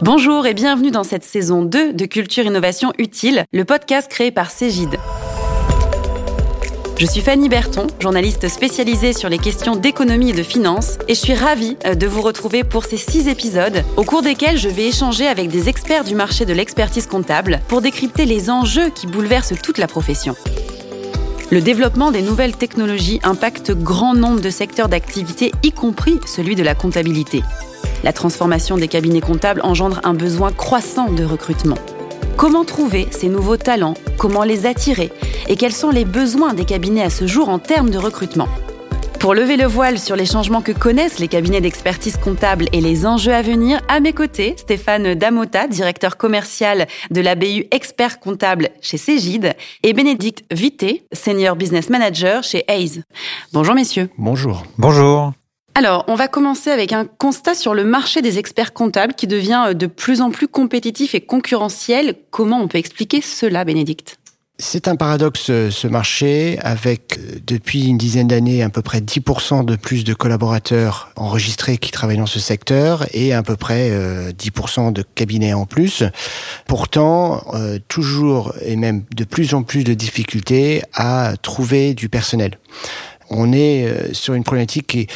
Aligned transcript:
Bonjour 0.00 0.46
et 0.46 0.54
bienvenue 0.54 0.92
dans 0.92 1.02
cette 1.02 1.24
saison 1.24 1.62
2 1.62 1.92
de 1.92 2.04
Culture 2.04 2.44
Innovation 2.44 2.92
Utile, 2.98 3.44
le 3.52 3.64
podcast 3.64 4.08
créé 4.08 4.30
par 4.30 4.48
Cégide. 4.48 4.96
Je 6.96 7.04
suis 7.04 7.20
Fanny 7.20 7.48
Berton, 7.48 7.88
journaliste 7.98 8.46
spécialisée 8.46 9.12
sur 9.12 9.28
les 9.28 9.38
questions 9.38 9.74
d'économie 9.74 10.30
et 10.30 10.34
de 10.34 10.44
finance, 10.44 10.98
et 11.08 11.14
je 11.14 11.20
suis 11.20 11.34
ravie 11.34 11.76
euh, 11.84 11.96
de 11.96 12.06
vous 12.06 12.22
retrouver 12.22 12.62
pour 12.62 12.84
ces 12.84 12.96
six 12.96 13.26
épisodes, 13.26 13.82
au 13.96 14.04
cours 14.04 14.22
desquels 14.22 14.56
je 14.56 14.68
vais 14.68 14.86
échanger 14.86 15.26
avec 15.26 15.48
des 15.48 15.68
experts 15.68 16.04
du 16.04 16.14
marché 16.14 16.44
de 16.44 16.52
l'expertise 16.52 17.08
comptable 17.08 17.58
pour 17.66 17.82
décrypter 17.82 18.24
les 18.24 18.50
enjeux 18.50 18.90
qui 18.90 19.08
bouleversent 19.08 19.60
toute 19.60 19.78
la 19.78 19.88
profession. 19.88 20.36
Le 21.50 21.60
développement 21.60 22.12
des 22.12 22.22
nouvelles 22.22 22.56
technologies 22.56 23.18
impacte 23.24 23.72
grand 23.72 24.14
nombre 24.14 24.40
de 24.40 24.50
secteurs 24.50 24.88
d'activité, 24.88 25.50
y 25.64 25.72
compris 25.72 26.20
celui 26.24 26.54
de 26.54 26.62
la 26.62 26.76
comptabilité. 26.76 27.42
La 28.04 28.12
transformation 28.12 28.76
des 28.76 28.88
cabinets 28.88 29.20
comptables 29.20 29.60
engendre 29.64 30.00
un 30.04 30.14
besoin 30.14 30.52
croissant 30.52 31.10
de 31.10 31.24
recrutement. 31.24 31.78
Comment 32.36 32.64
trouver 32.64 33.08
ces 33.10 33.28
nouveaux 33.28 33.56
talents? 33.56 33.94
Comment 34.16 34.44
les 34.44 34.66
attirer? 34.66 35.10
Et 35.48 35.56
quels 35.56 35.72
sont 35.72 35.90
les 35.90 36.04
besoins 36.04 36.54
des 36.54 36.64
cabinets 36.64 37.02
à 37.02 37.10
ce 37.10 37.26
jour 37.26 37.48
en 37.48 37.58
termes 37.58 37.90
de 37.90 37.98
recrutement? 37.98 38.48
Pour 39.18 39.34
lever 39.34 39.56
le 39.56 39.66
voile 39.66 39.98
sur 39.98 40.14
les 40.14 40.26
changements 40.26 40.62
que 40.62 40.70
connaissent 40.70 41.18
les 41.18 41.26
cabinets 41.26 41.60
d'expertise 41.60 42.16
comptable 42.16 42.66
et 42.72 42.80
les 42.80 43.04
enjeux 43.04 43.34
à 43.34 43.42
venir, 43.42 43.80
à 43.88 43.98
mes 43.98 44.12
côtés, 44.12 44.54
Stéphane 44.56 45.14
Damota, 45.14 45.66
directeur 45.66 46.16
commercial 46.16 46.86
de 47.10 47.20
la 47.20 47.34
BU 47.34 47.66
Expert 47.72 48.20
Comptable 48.20 48.68
chez 48.80 48.96
Cégide, 48.96 49.54
et 49.82 49.92
Bénédicte 49.92 50.44
Vité, 50.52 51.02
senior 51.12 51.56
business 51.56 51.90
manager 51.90 52.44
chez 52.44 52.62
Hayes. 52.68 53.02
Bonjour 53.52 53.74
messieurs. 53.74 54.08
Bonjour. 54.16 54.62
Bonjour. 54.78 55.32
Alors, 55.78 56.04
on 56.08 56.16
va 56.16 56.26
commencer 56.26 56.70
avec 56.70 56.92
un 56.92 57.04
constat 57.04 57.54
sur 57.54 57.72
le 57.72 57.84
marché 57.84 58.20
des 58.20 58.40
experts 58.40 58.72
comptables 58.72 59.14
qui 59.14 59.28
devient 59.28 59.66
euh, 59.68 59.74
de 59.74 59.86
plus 59.86 60.20
en 60.22 60.32
plus 60.32 60.48
compétitif 60.48 61.14
et 61.14 61.20
concurrentiel. 61.20 62.16
Comment 62.32 62.60
on 62.60 62.66
peut 62.66 62.78
expliquer 62.78 63.20
cela, 63.20 63.64
Bénédicte? 63.64 64.18
C'est 64.58 64.88
un 64.88 64.96
paradoxe 64.96 65.50
euh, 65.50 65.70
ce 65.70 65.86
marché 65.86 66.58
avec 66.62 67.16
euh, 67.16 67.38
depuis 67.46 67.86
une 67.86 67.96
dizaine 67.96 68.26
d'années 68.26 68.64
à 68.64 68.70
peu 68.70 68.82
près 68.82 68.98
10% 68.98 69.64
de 69.64 69.76
plus 69.76 70.02
de 70.02 70.14
collaborateurs 70.14 71.12
enregistrés 71.14 71.78
qui 71.78 71.92
travaillent 71.92 72.16
dans 72.16 72.26
ce 72.26 72.40
secteur 72.40 73.06
et 73.12 73.32
à 73.32 73.44
peu 73.44 73.54
près 73.54 73.92
10% 74.32 74.92
de 74.92 75.04
cabinets 75.14 75.54
en 75.54 75.64
plus. 75.64 76.02
Pourtant, 76.66 77.44
toujours 77.86 78.52
et 78.62 78.74
même 78.74 79.04
de 79.14 79.22
plus 79.22 79.54
en 79.54 79.62
plus 79.62 79.84
de 79.84 79.94
difficultés 79.94 80.82
à 80.92 81.34
trouver 81.40 81.94
du 81.94 82.08
personnel. 82.08 82.58
On 83.30 83.52
est 83.52 84.12
sur 84.14 84.34
une 84.34 84.42
problématique 84.42 84.86
qui 84.88 85.06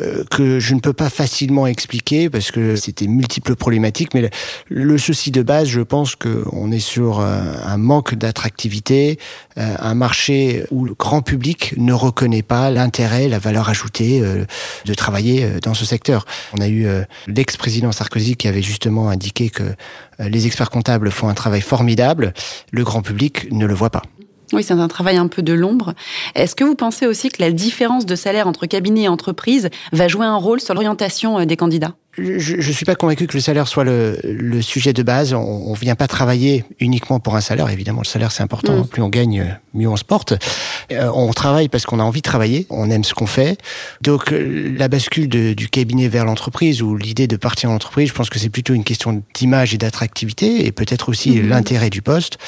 euh, 0.00 0.24
que 0.30 0.60
je 0.60 0.74
ne 0.74 0.80
peux 0.80 0.92
pas 0.92 1.10
facilement 1.10 1.66
expliquer 1.66 2.30
parce 2.30 2.52
que 2.52 2.76
c'était 2.76 3.06
multiples 3.06 3.56
problématiques. 3.56 4.14
Mais 4.14 4.30
le, 4.68 4.98
souci 4.98 5.30
de 5.30 5.42
base, 5.42 5.68
je 5.68 5.80
pense 5.80 6.14
qu'on 6.14 6.70
est 6.70 6.78
sur 6.78 7.20
un, 7.20 7.76
manque 7.76 8.14
d'attractivité, 8.14 9.18
euh, 9.58 9.74
un 9.78 9.94
marché 9.94 10.64
où 10.70 10.84
le 10.84 10.94
grand 10.94 11.22
public 11.22 11.74
ne 11.76 11.92
reconnaît 11.92 12.42
pas 12.42 12.70
l'intérêt, 12.70 13.28
la 13.28 13.38
valeur 13.38 13.68
ajoutée 13.68 14.20
euh, 14.22 14.44
de 14.84 14.94
travailler 14.94 15.58
dans 15.62 15.74
ce 15.74 15.84
secteur. 15.84 16.26
On 16.52 16.60
a 16.60 16.68
eu 16.68 16.86
l'ex-président 17.26 17.92
Sarkozy 17.92 18.36
qui 18.36 18.48
avait 18.48 18.62
justement 18.62 19.08
indiqué 19.08 19.50
que 19.50 19.74
les 20.18 20.46
experts 20.46 20.70
comptables 20.70 21.10
font 21.10 21.28
un 21.28 21.34
travail 21.34 21.60
formidable. 21.60 22.32
Le 22.70 22.84
grand 22.84 23.02
public 23.02 23.50
ne 23.52 23.66
le 23.66 23.74
voit 23.74 23.90
pas. 23.90 24.02
Oui, 24.52 24.62
c'est 24.62 24.74
un 24.74 24.88
travail 24.88 25.16
un 25.16 25.28
peu 25.28 25.42
de 25.42 25.52
l'ombre. 25.52 25.94
Est-ce 26.34 26.54
que 26.54 26.64
vous 26.64 26.74
pensez 26.74 27.06
aussi 27.06 27.28
que 27.28 27.42
la 27.42 27.50
différence 27.50 28.06
de 28.06 28.14
salaire 28.14 28.46
entre 28.48 28.66
cabinet 28.66 29.02
et 29.02 29.08
entreprise 29.08 29.68
va 29.92 30.08
jouer 30.08 30.26
un 30.26 30.36
rôle 30.36 30.60
sur 30.60 30.74
l'orientation 30.74 31.38
euh, 31.38 31.44
des 31.44 31.56
candidats? 31.56 31.94
Je 32.18 32.56
ne 32.56 32.72
suis 32.72 32.84
pas 32.84 32.94
convaincu 32.94 33.26
que 33.26 33.34
le 33.34 33.40
salaire 33.40 33.68
soit 33.68 33.84
le, 33.84 34.18
le 34.24 34.62
sujet 34.62 34.92
de 34.92 35.02
base. 35.02 35.34
On 35.34 35.72
ne 35.72 35.76
vient 35.76 35.94
pas 35.94 36.06
travailler 36.06 36.64
uniquement 36.80 37.20
pour 37.20 37.36
un 37.36 37.40
salaire. 37.40 37.68
Évidemment, 37.70 38.00
le 38.00 38.06
salaire, 38.06 38.32
c'est 38.32 38.42
important. 38.42 38.78
Mm. 38.78 38.86
Plus 38.86 39.02
on 39.02 39.08
gagne, 39.08 39.58
mieux 39.74 39.88
on 39.88 39.96
se 39.96 40.04
porte. 40.04 40.34
Euh, 40.92 41.10
on 41.14 41.32
travaille 41.32 41.68
parce 41.68 41.86
qu'on 41.86 42.00
a 42.00 42.02
envie 42.02 42.20
de 42.20 42.28
travailler. 42.28 42.66
On 42.70 42.90
aime 42.90 43.04
ce 43.04 43.14
qu'on 43.14 43.26
fait. 43.26 43.58
Donc, 44.00 44.32
la 44.32 44.88
bascule 44.88 45.28
de, 45.28 45.52
du 45.54 45.68
cabinet 45.68 46.08
vers 46.08 46.24
l'entreprise 46.24 46.82
ou 46.82 46.96
l'idée 46.96 47.26
de 47.26 47.36
partir 47.36 47.70
en 47.70 47.74
entreprise, 47.74 48.08
je 48.08 48.14
pense 48.14 48.30
que 48.30 48.38
c'est 48.38 48.50
plutôt 48.50 48.74
une 48.74 48.84
question 48.84 49.22
d'image 49.34 49.74
et 49.74 49.78
d'attractivité 49.78 50.66
et 50.66 50.72
peut-être 50.72 51.08
aussi 51.08 51.30
mm. 51.30 51.48
l'intérêt 51.48 51.90
du 51.90 52.02
poste 52.02 52.38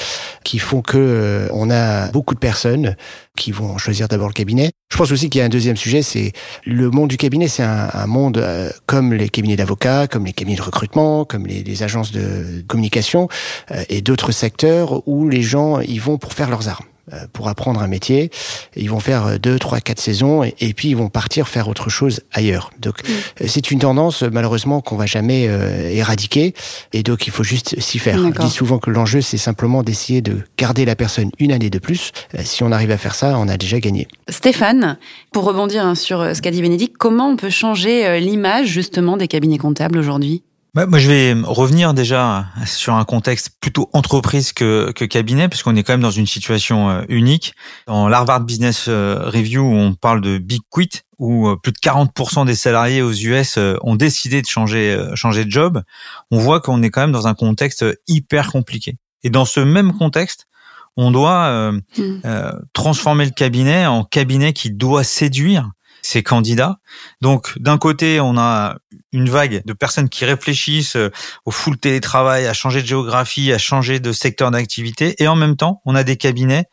qui 0.43 0.59
font 0.59 0.81
que 0.81 0.97
euh, 0.97 1.47
on 1.53 1.69
a 1.69 2.07
beaucoup 2.11 2.33
de 2.33 2.39
personnes 2.39 2.95
qui 3.37 3.51
vont 3.51 3.77
choisir 3.77 4.07
d'abord 4.07 4.27
le 4.27 4.33
cabinet. 4.33 4.71
Je 4.91 4.97
pense 4.97 5.11
aussi 5.11 5.29
qu'il 5.29 5.39
y 5.39 5.41
a 5.41 5.45
un 5.45 5.49
deuxième 5.49 5.77
sujet, 5.77 6.01
c'est 6.01 6.33
le 6.65 6.89
monde 6.89 7.09
du 7.09 7.17
cabinet, 7.17 7.47
c'est 7.47 7.63
un, 7.63 7.89
un, 7.93 8.07
monde 8.07 8.37
euh, 8.37 8.69
comme 8.87 9.13
les 9.13 9.29
cabinets 9.29 9.55
d'avocats, 9.61 10.07
comme 10.07 10.25
les 10.25 10.33
cabinets 10.33 10.57
de 10.57 10.63
recrutement, 10.63 11.23
comme 11.23 11.45
les, 11.45 11.83
agences 11.83 12.11
de 12.11 12.63
communication 12.67 13.29
euh, 13.71 13.83
et 13.89 14.01
d'autres 14.01 14.31
secteurs 14.31 15.07
où 15.07 15.29
les 15.29 15.41
gens 15.41 15.79
y 15.79 15.99
vont 15.99 16.17
pour 16.17 16.33
faire 16.33 16.49
leurs 16.49 16.67
armes. 16.67 16.85
Euh, 17.13 17.25
pour 17.33 17.49
apprendre 17.49 17.81
un 17.81 17.87
métier. 17.87 18.29
Ils 18.75 18.89
vont 18.89 18.99
faire 18.99 19.25
euh, 19.25 19.37
deux, 19.37 19.59
trois, 19.59 19.81
quatre 19.81 19.99
saisons 19.99 20.43
et, 20.43 20.73
puis 20.73 20.89
ils 20.89 20.95
vont 20.95 21.09
partir 21.09 21.47
faire 21.47 21.67
autre 21.67 21.89
chose 21.89 22.21
ailleurs. 22.31 22.71
Donc 22.79 22.95
euh, 23.05 23.45
c'est 23.47 23.71
une 23.71 23.79
tendance 23.79 24.23
malheureusement 24.23 24.81
qu'on 24.81 24.95
va 24.95 25.05
jamais 25.05 25.43
éradiquer 25.43 26.53
et 26.93 27.03
donc 27.03 27.27
il 27.27 27.31
faut 27.31 27.43
juste 27.43 27.79
s'y 27.79 27.99
faire. 27.99 28.17
Je 28.17 28.41
dis 28.41 28.49
souvent 28.49 28.79
que 28.79 28.89
l'enjeu 28.89 29.21
c'est 29.21 29.37
simplement 29.37 29.83
d'essayer 29.83 30.21
de 30.21 30.39
garder 30.57 30.85
la 30.85 30.95
personne 30.95 31.31
une 31.39 31.51
année 31.51 31.69
de 31.69 31.79
plus. 31.79 32.11
si 32.43 32.63
on 32.63 32.71
arrive 32.71 32.91
à 32.91 32.97
faire 32.97 33.15
ça, 33.15 33.37
on 33.37 33.47
a 33.47 33.57
déjà 33.57 33.79
gagné. 33.79 34.07
Stéphane, 34.29 34.97
pour 35.31 35.43
rebondir 35.43 35.85
hein, 35.85 35.95
sur 35.95 36.35
ce 36.35 36.41
qu'a 36.41 36.51
dit 36.51 36.61
Bénédicte, 36.61 36.95
comment 36.97 37.29
on 37.29 37.35
peut 37.35 37.49
changer 37.49 38.19
l'image 38.19 38.67
justement 38.67 39.17
des 39.17 39.27
cabinets 39.27 39.57
comptables 39.57 39.97
aujourd'hui? 39.97 40.43
Bah, 40.73 40.85
moi, 40.85 40.99
je 40.99 41.09
vais 41.09 41.35
revenir 41.43 41.93
déjà 41.93 42.45
sur 42.65 42.93
un 42.93 43.03
contexte 43.03 43.49
plutôt 43.59 43.89
entreprise 43.91 44.53
que, 44.53 44.93
que 44.93 45.03
cabinet, 45.03 45.49
puisqu'on 45.49 45.75
est 45.75 45.83
quand 45.83 45.91
même 45.91 46.01
dans 46.01 46.11
une 46.11 46.27
situation 46.27 46.89
euh, 46.89 47.01
unique. 47.09 47.53
Dans 47.87 48.07
l'Harvard 48.07 48.39
Business 48.41 48.85
euh, 48.87 49.29
Review, 49.29 49.65
on 49.65 49.95
parle 49.95 50.21
de 50.21 50.37
Big 50.37 50.61
Quit, 50.69 51.01
où 51.19 51.49
euh, 51.49 51.57
plus 51.57 51.73
de 51.73 51.77
40% 51.77 52.45
des 52.45 52.55
salariés 52.55 53.01
aux 53.01 53.11
US 53.11 53.59
ont 53.81 53.95
décidé 53.95 54.41
de 54.41 54.47
changer, 54.47 54.97
changer 55.13 55.43
de 55.43 55.51
job. 55.51 55.83
On 56.31 56.39
voit 56.39 56.61
qu'on 56.61 56.81
est 56.83 56.89
quand 56.89 57.01
même 57.01 57.11
dans 57.11 57.27
un 57.27 57.33
contexte 57.33 57.83
hyper 58.07 58.49
compliqué. 58.49 58.97
Et 59.23 59.29
dans 59.29 59.45
ce 59.45 59.59
même 59.59 59.91
contexte, 59.91 60.47
on 60.95 61.11
doit 61.11 61.71
mmh. 61.71 62.61
transformer 62.73 63.25
le 63.25 63.31
cabinet 63.31 63.85
en 63.85 64.03
cabinet 64.03 64.53
qui 64.53 64.71
doit 64.71 65.03
séduire 65.03 65.69
ces 66.01 66.23
candidats. 66.23 66.79
Donc 67.21 67.57
d'un 67.59 67.77
côté, 67.77 68.19
on 68.19 68.37
a 68.37 68.77
une 69.11 69.29
vague 69.29 69.63
de 69.65 69.73
personnes 69.73 70.09
qui 70.09 70.25
réfléchissent 70.25 70.95
euh, 70.95 71.11
au 71.45 71.51
full 71.51 71.77
télétravail, 71.77 72.47
à 72.47 72.53
changer 72.53 72.81
de 72.81 72.87
géographie, 72.87 73.51
à 73.51 73.57
changer 73.57 73.99
de 73.99 74.11
secteur 74.11 74.51
d'activité, 74.51 75.15
et 75.21 75.27
en 75.27 75.35
même 75.35 75.55
temps, 75.55 75.81
on 75.85 75.95
a 75.95 76.03
des 76.03 76.17
cabinets 76.17 76.65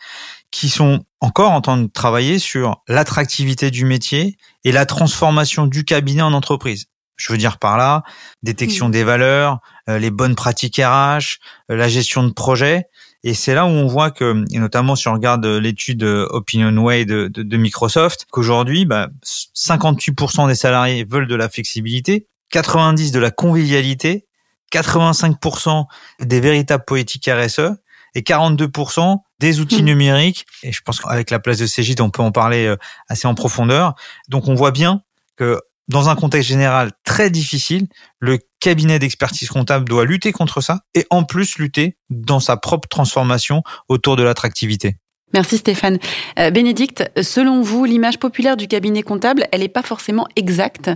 qui 0.51 0.69
sont 0.69 1.05
encore 1.21 1.51
en 1.51 1.61
train 1.61 1.77
de 1.77 1.89
travailler 1.89 2.39
sur 2.39 2.83
l'attractivité 2.89 3.71
du 3.71 3.85
métier 3.85 4.39
et 4.65 4.73
la 4.73 4.87
transformation 4.87 5.67
du 5.67 5.85
cabinet 5.85 6.23
en 6.23 6.33
entreprise. 6.33 6.87
Je 7.17 7.33
veux 7.33 7.39
dire 7.39 7.59
par 7.59 7.77
là, 7.77 8.05
détection 8.43 8.89
mmh. 8.89 8.93
des 8.93 9.05
valeurs, 9.05 9.59
euh, 9.89 9.99
les 9.99 10.11
bonnes 10.11 10.37
pratiques 10.37 10.77
RH, 10.77 11.39
euh, 11.71 11.77
la 11.77 11.89
gestion 11.89 12.23
de 12.23 12.33
projets. 12.33 12.85
Et 13.25 13.35
c'est 13.35 13.55
là 13.55 13.65
où 13.67 13.69
on 13.69 13.87
voit 13.87 14.11
que, 14.11 14.45
et 14.53 14.59
notamment 14.59 14.95
si 14.95 15.09
on 15.09 15.13
regarde 15.13 15.45
l'étude 15.45 16.05
OpinionWay 16.05 17.05
de, 17.05 17.29
de, 17.29 17.43
de 17.43 17.57
Microsoft, 17.57 18.27
qu'aujourd'hui, 18.31 18.85
bah, 18.85 19.09
58% 19.25 20.47
des 20.47 20.55
salariés 20.55 21.05
veulent 21.05 21.27
de 21.27 21.35
la 21.35 21.49
flexibilité, 21.49 22.29
90% 22.53 23.13
de 23.13 23.19
la 23.19 23.31
convivialité, 23.31 24.27
85% 24.73 25.87
des 26.21 26.41
véritables 26.41 26.85
politiques 26.85 27.29
RSE 27.29 27.73
et 28.15 28.21
42% 28.23 29.19
des 29.41 29.61
outils 29.61 29.83
mmh. 29.83 29.87
numériques. 29.87 30.47
Et 30.63 30.73
je 30.73 30.81
pense 30.83 31.01
qu'avec 31.01 31.31
la 31.31 31.39
place 31.39 31.59
de 31.59 31.67
Cégide, 31.67 32.01
on 32.01 32.11
peut 32.11 32.23
en 32.23 32.33
parler 32.33 32.67
euh, 32.67 32.77
assez 33.09 33.27
en 33.27 33.35
profondeur. 33.35 33.95
Donc 34.29 34.49
on 34.49 34.55
voit 34.55 34.73
bien 34.73 35.03
que 35.37 35.61
dans 35.89 36.09
un 36.09 36.17
contexte 36.17 36.49
général 36.49 36.93
très 37.05 37.31
difficile, 37.31 37.89
le 38.19 38.39
cabinet 38.61 38.99
d'expertise 38.99 39.49
comptable 39.49 39.89
doit 39.89 40.05
lutter 40.05 40.33
contre 40.33 40.61
ça 40.61 40.81
et 40.95 41.07
en 41.11 41.25
plus 41.25 41.59
lutter 41.59 41.97
dans 42.11 42.41
sa 42.41 42.57
propre 42.57 42.89
transformation 42.89 43.63
autour 43.89 44.17
de 44.17 44.23
l'attractivité. 44.23 44.97
Merci 45.35 45.59
Stéphane. 45.59 45.99
Euh, 46.39 46.51
Bénédicte, 46.51 47.11
selon 47.23 47.61
vous, 47.61 47.85
l'image 47.85 48.19
populaire 48.19 48.57
du 48.57 48.67
cabinet 48.67 49.03
comptable, 49.03 49.47
elle 49.53 49.61
n'est 49.61 49.69
pas 49.69 49.83
forcément 49.83 50.27
exacte. 50.37 50.91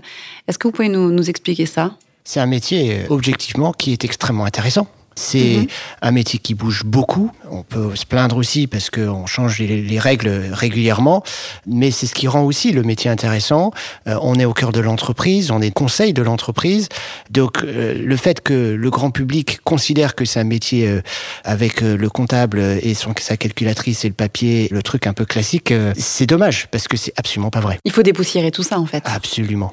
Est-ce 0.49 0.59
que 0.59 0.69
vous 0.69 0.73
pouvez 0.73 0.89
nous, 0.89 1.11
nous 1.11 1.29
expliquer 1.29 1.67
ça? 1.67 1.97
C'est 2.25 2.41
un 2.41 2.47
métier, 2.47 3.03
objectivement, 3.11 3.73
qui 3.73 3.93
est 3.93 4.05
extrêmement 4.05 4.45
intéressant. 4.45 4.87
C'est 5.15 5.59
mhm. 5.59 5.67
un 6.03 6.11
métier 6.11 6.39
qui 6.39 6.55
bouge 6.55 6.85
beaucoup. 6.85 7.31
On 7.51 7.63
peut 7.63 7.95
se 7.97 8.07
plaindre 8.07 8.37
aussi 8.37 8.67
parce 8.67 8.91
qu'on 8.91 9.27
change 9.27 9.59
les, 9.59 9.99
règles 9.99 10.51
régulièrement, 10.53 11.23
mais 11.67 11.91
c'est 11.91 12.07
ce 12.07 12.15
qui 12.15 12.27
rend 12.27 12.43
aussi 12.43 12.73
le 12.73 12.83
métier 12.83 13.11
intéressant. 13.11 13.71
Euh, 14.09 14.19
on 14.23 14.35
est 14.37 14.45
au 14.45 14.53
cœur 14.53 14.73
de 14.73 14.81
l'entreprise, 14.81 15.51
on 15.51 15.61
est 15.61 15.71
conseil 15.71 16.13
de 16.13 16.23
l'entreprise. 16.23 16.89
Donc 17.31 17.63
euh, 17.63 17.95
le 17.95 18.17
fait 18.17 18.41
que 18.41 18.73
le 18.73 18.91
grand 18.91 19.11
public 19.11 19.61
considère 19.63 20.15
que 20.15 20.25
c'est 20.25 20.41
un 20.41 20.45
métier 20.45 20.89
euh, 20.89 21.03
avec 21.45 21.81
le 21.81 22.09
comptable 22.09 22.59
et 22.61 22.95
son, 22.95 23.15
sa 23.19 23.37
calculatrice 23.37 24.05
et 24.05 24.09
le 24.09 24.15
papier, 24.15 24.69
le 24.71 24.83
truc 24.83 25.07
un 25.07 25.13
peu 25.13 25.25
classique, 25.25 25.73
c'est 25.97 26.27
dommage 26.27 26.69
parce 26.71 26.89
que 26.89 26.97
c'est 26.97 27.13
absolument 27.17 27.51
pas 27.51 27.61
vrai. 27.61 27.79
Il 27.85 27.93
faut 27.93 28.03
dépoussiérer 28.03 28.51
tout 28.51 28.63
ça 28.63 28.79
en 28.79 28.87
fait. 28.87 29.03
Absolument. 29.07 29.73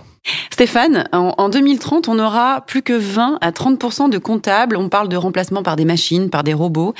Stéphane, 0.52 1.08
en, 1.12 1.50
2030, 1.50 2.08
on 2.08 2.20
aura 2.20 2.62
plus 2.62 2.82
que 2.82 2.94
20 2.94 3.38
à 3.42 3.52
30% 3.52 4.10
de 4.10 4.18
comptables. 4.18 4.76
On 4.78 4.90
parle 4.90 5.10
de 5.10 5.18
remplacement 5.18 5.64
par 5.64 5.76
des 5.76 5.86
machines, 5.86 6.30
par 6.30 6.44
des 6.44 6.54
robots. 6.54 6.94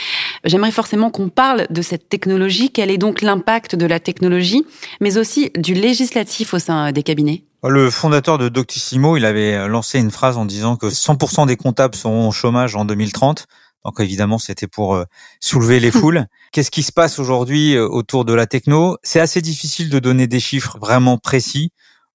J'aimerais 0.46 0.72
forcément 0.72 1.12
qu'on 1.12 1.30
parle 1.30 1.68
de 1.70 1.82
cette 1.82 2.10
technologie. 2.10 2.72
Quel 2.72 2.90
est 2.90 2.98
donc 2.98 3.22
l'impact 3.22 3.76
de 3.76 3.86
la 3.86 4.00
technologie, 4.00 4.66
mais 5.02 5.18
aussi 5.18 5.52
du 5.58 5.74
législatif 5.74 6.54
au 6.54 6.60
sein 6.60 6.92
des 6.92 7.04
cabinets? 7.04 7.44
Le 7.64 7.90
fondateur 7.90 8.38
de 8.38 8.48
Doctissimo, 8.48 9.18
il 9.18 9.26
avait 9.26 9.68
lancé 9.68 10.00
une 10.00 10.12
phrase 10.12 10.38
en 10.38 10.46
disant 10.46 10.78
que 10.78 10.88
100% 10.88 11.46
des 11.46 11.58
comptables 11.58 11.96
seront 11.96 12.30
au 12.30 12.32
chômage 12.32 12.76
en 12.78 12.86
2030. 12.86 13.48
Donc 13.86 14.00
évidemment, 14.00 14.38
c'était 14.38 14.68
pour 14.68 14.96
euh, 14.96 15.04
soulever 15.40 15.80
les 15.80 15.92
foules. 16.00 16.26
Qu'est-ce 16.52 16.72
qui 16.72 16.84
se 16.84 16.92
passe 16.92 17.20
aujourd'hui 17.20 17.76
euh, 17.76 17.88
autour 17.88 18.26
de 18.26 18.34
la 18.34 18.46
techno? 18.46 18.98
C'est 19.04 19.20
assez 19.20 19.42
difficile 19.42 19.90
de 19.90 20.00
donner 20.00 20.28
des 20.28 20.40
chiffres 20.40 20.78
vraiment 20.80 21.18
précis. 21.18 21.72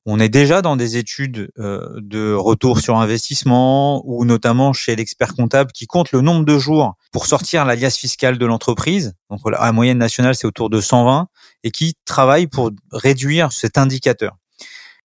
On 0.06 0.21
est 0.21 0.29
déjà 0.29 0.61
dans 0.61 0.77
des 0.77 0.99
études 0.99 1.51
euh, 1.59 1.89
de 1.97 2.35
retour 2.35 2.79
sur 2.79 2.99
investissement 2.99 4.03
ou 4.05 4.27
notamment 4.27 4.75
chez 4.75 4.97
l'expert 4.97 5.35
comptable 5.35 5.73
qui 5.73 5.87
compte 5.87 6.12
le 6.12 6.21
nombre 6.21 6.45
de 6.45 6.59
jours 6.59 6.95
pour 7.11 7.25
sortir 7.25 7.65
l'alias 7.65 7.97
fiscale 7.99 8.37
de 8.37 8.45
l'entreprise. 8.45 9.15
Donc 9.31 9.41
la 9.51 9.73
moyenne 9.73 9.97
nationale, 9.97 10.35
c'est 10.35 10.47
autour 10.47 10.69
de 10.69 10.83
120 10.83 11.29
et 11.62 11.71
qui 11.71 11.95
travaille 12.05 12.49
pour 12.49 12.71
réduire 12.93 13.51
cet 13.53 13.79
indicateur. 13.79 14.37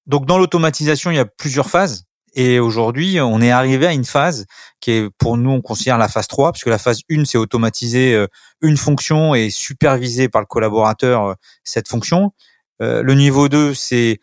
Donc 0.06 0.25
dans 0.25 0.38
l'automatisation, 0.38 1.12
il 1.12 1.16
y 1.16 1.19
a 1.19 1.25
plusieurs 1.25 1.69
phases. 1.69 2.04
Et 2.34 2.60
aujourd'hui, 2.60 3.22
on 3.22 3.42
est 3.42 3.51
arrivé 3.51 3.88
à 3.88 3.94
une 3.94 4.06
phase 4.06 4.46
qui 4.81 4.92
est, 4.92 5.10
pour 5.18 5.38
nous, 5.38 5.50
on 5.50 5.62
considère 5.62 5.98
la 5.98 6.10
phase 6.10 6.28
3, 6.28 6.51
puisque 6.51 6.68
la 6.68 6.78
phase 6.78 7.01
1, 7.10 7.24
c'est 7.25 7.38
automatiser 7.38 8.13
euh, 8.13 8.28
une 8.62 8.78
fonction 8.78 9.34
et 9.34 9.50
superviser 9.50 10.28
par 10.30 10.42
le 10.42 10.46
collaborateur 10.46 11.36
cette 11.63 11.88
fonction. 11.88 12.31
Le 12.81 13.13
niveau 13.13 13.50
2, 13.50 13.74
c'est 13.74 14.19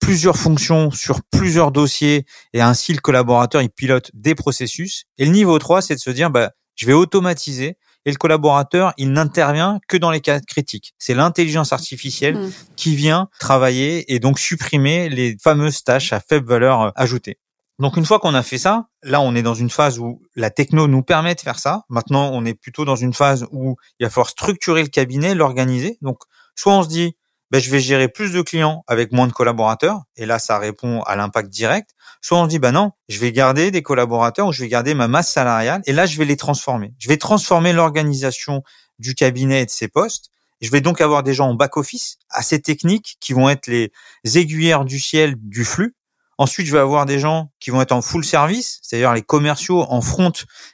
plusieurs 0.00 0.36
fonctions 0.36 0.90
sur 0.90 1.20
plusieurs 1.30 1.70
dossiers 1.72 2.24
et 2.52 2.60
ainsi 2.60 2.92
le 2.92 3.00
collaborateur 3.00 3.62
il 3.62 3.70
pilote 3.70 4.10
des 4.14 4.34
processus. 4.34 5.04
Et 5.18 5.24
le 5.24 5.30
niveau 5.30 5.58
3, 5.58 5.82
c'est 5.82 5.94
de 5.94 6.00
se 6.00 6.10
dire 6.10 6.30
bah 6.30 6.50
je 6.74 6.86
vais 6.86 6.92
automatiser 6.92 7.76
et 8.06 8.10
le 8.10 8.16
collaborateur, 8.16 8.94
il 8.96 9.12
n'intervient 9.12 9.78
que 9.86 9.98
dans 9.98 10.10
les 10.10 10.20
cas 10.20 10.40
critiques. 10.40 10.94
C'est 10.98 11.14
l'intelligence 11.14 11.72
artificielle 11.72 12.36
mmh. 12.36 12.52
qui 12.76 12.96
vient 12.96 13.28
travailler 13.38 14.12
et 14.14 14.18
donc 14.20 14.38
supprimer 14.38 15.10
les 15.10 15.36
fameuses 15.42 15.84
tâches 15.84 16.12
à 16.12 16.20
faible 16.20 16.48
valeur 16.48 16.80
euh, 16.80 16.90
ajoutée. 16.96 17.38
Donc 17.78 17.96
une 17.96 18.04
fois 18.04 18.18
qu'on 18.18 18.34
a 18.34 18.42
fait 18.42 18.58
ça, 18.58 18.88
là 19.02 19.20
on 19.22 19.34
est 19.34 19.42
dans 19.42 19.54
une 19.54 19.70
phase 19.70 19.98
où 19.98 20.22
la 20.36 20.50
techno 20.50 20.86
nous 20.86 21.02
permet 21.02 21.34
de 21.34 21.40
faire 21.40 21.58
ça. 21.58 21.84
Maintenant 21.88 22.30
on 22.32 22.44
est 22.44 22.54
plutôt 22.54 22.84
dans 22.84 22.96
une 22.96 23.14
phase 23.14 23.46
où 23.52 23.76
il 23.98 24.04
va 24.04 24.10
falloir 24.10 24.28
structurer 24.28 24.82
le 24.82 24.88
cabinet, 24.88 25.34
l'organiser. 25.34 25.96
Donc 26.02 26.18
soit 26.54 26.74
on 26.74 26.82
se 26.82 26.88
dit 26.88 27.16
ben, 27.50 27.60
je 27.60 27.70
vais 27.70 27.80
gérer 27.80 28.08
plus 28.08 28.32
de 28.32 28.42
clients 28.42 28.84
avec 28.86 29.12
moins 29.12 29.26
de 29.26 29.32
collaborateurs. 29.32 30.02
Et 30.16 30.26
là, 30.26 30.38
ça 30.38 30.58
répond 30.58 31.02
à 31.02 31.16
l'impact 31.16 31.50
direct. 31.50 31.90
Soit 32.20 32.38
on 32.38 32.46
dit, 32.46 32.58
ben 32.58 32.72
non, 32.72 32.92
je 33.08 33.18
vais 33.18 33.32
garder 33.32 33.70
des 33.70 33.82
collaborateurs 33.82 34.48
ou 34.48 34.52
je 34.52 34.62
vais 34.62 34.68
garder 34.68 34.94
ma 34.94 35.08
masse 35.08 35.32
salariale. 35.32 35.82
Et 35.86 35.92
là, 35.92 36.06
je 36.06 36.16
vais 36.18 36.24
les 36.24 36.36
transformer. 36.36 36.94
Je 36.98 37.08
vais 37.08 37.16
transformer 37.16 37.72
l'organisation 37.72 38.62
du 38.98 39.14
cabinet 39.14 39.62
et 39.62 39.66
de 39.66 39.70
ses 39.70 39.88
postes. 39.88 40.30
Je 40.60 40.70
vais 40.70 40.80
donc 40.80 41.00
avoir 41.00 41.22
des 41.22 41.34
gens 41.34 41.48
en 41.48 41.54
back-office 41.54 42.18
assez 42.28 42.60
techniques 42.60 43.16
qui 43.20 43.32
vont 43.32 43.48
être 43.48 43.66
les 43.66 43.90
aiguilleurs 44.34 44.84
du 44.84 45.00
ciel 45.00 45.34
du 45.36 45.64
flux. 45.64 45.96
Ensuite, 46.40 46.66
je 46.66 46.72
vais 46.72 46.78
avoir 46.78 47.04
des 47.04 47.18
gens 47.18 47.50
qui 47.60 47.70
vont 47.70 47.82
être 47.82 47.92
en 47.92 48.00
full 48.00 48.24
service, 48.24 48.78
c'est-à-dire 48.82 49.12
les 49.12 49.22
commerciaux 49.22 49.82
en 49.82 50.00
front 50.00 50.32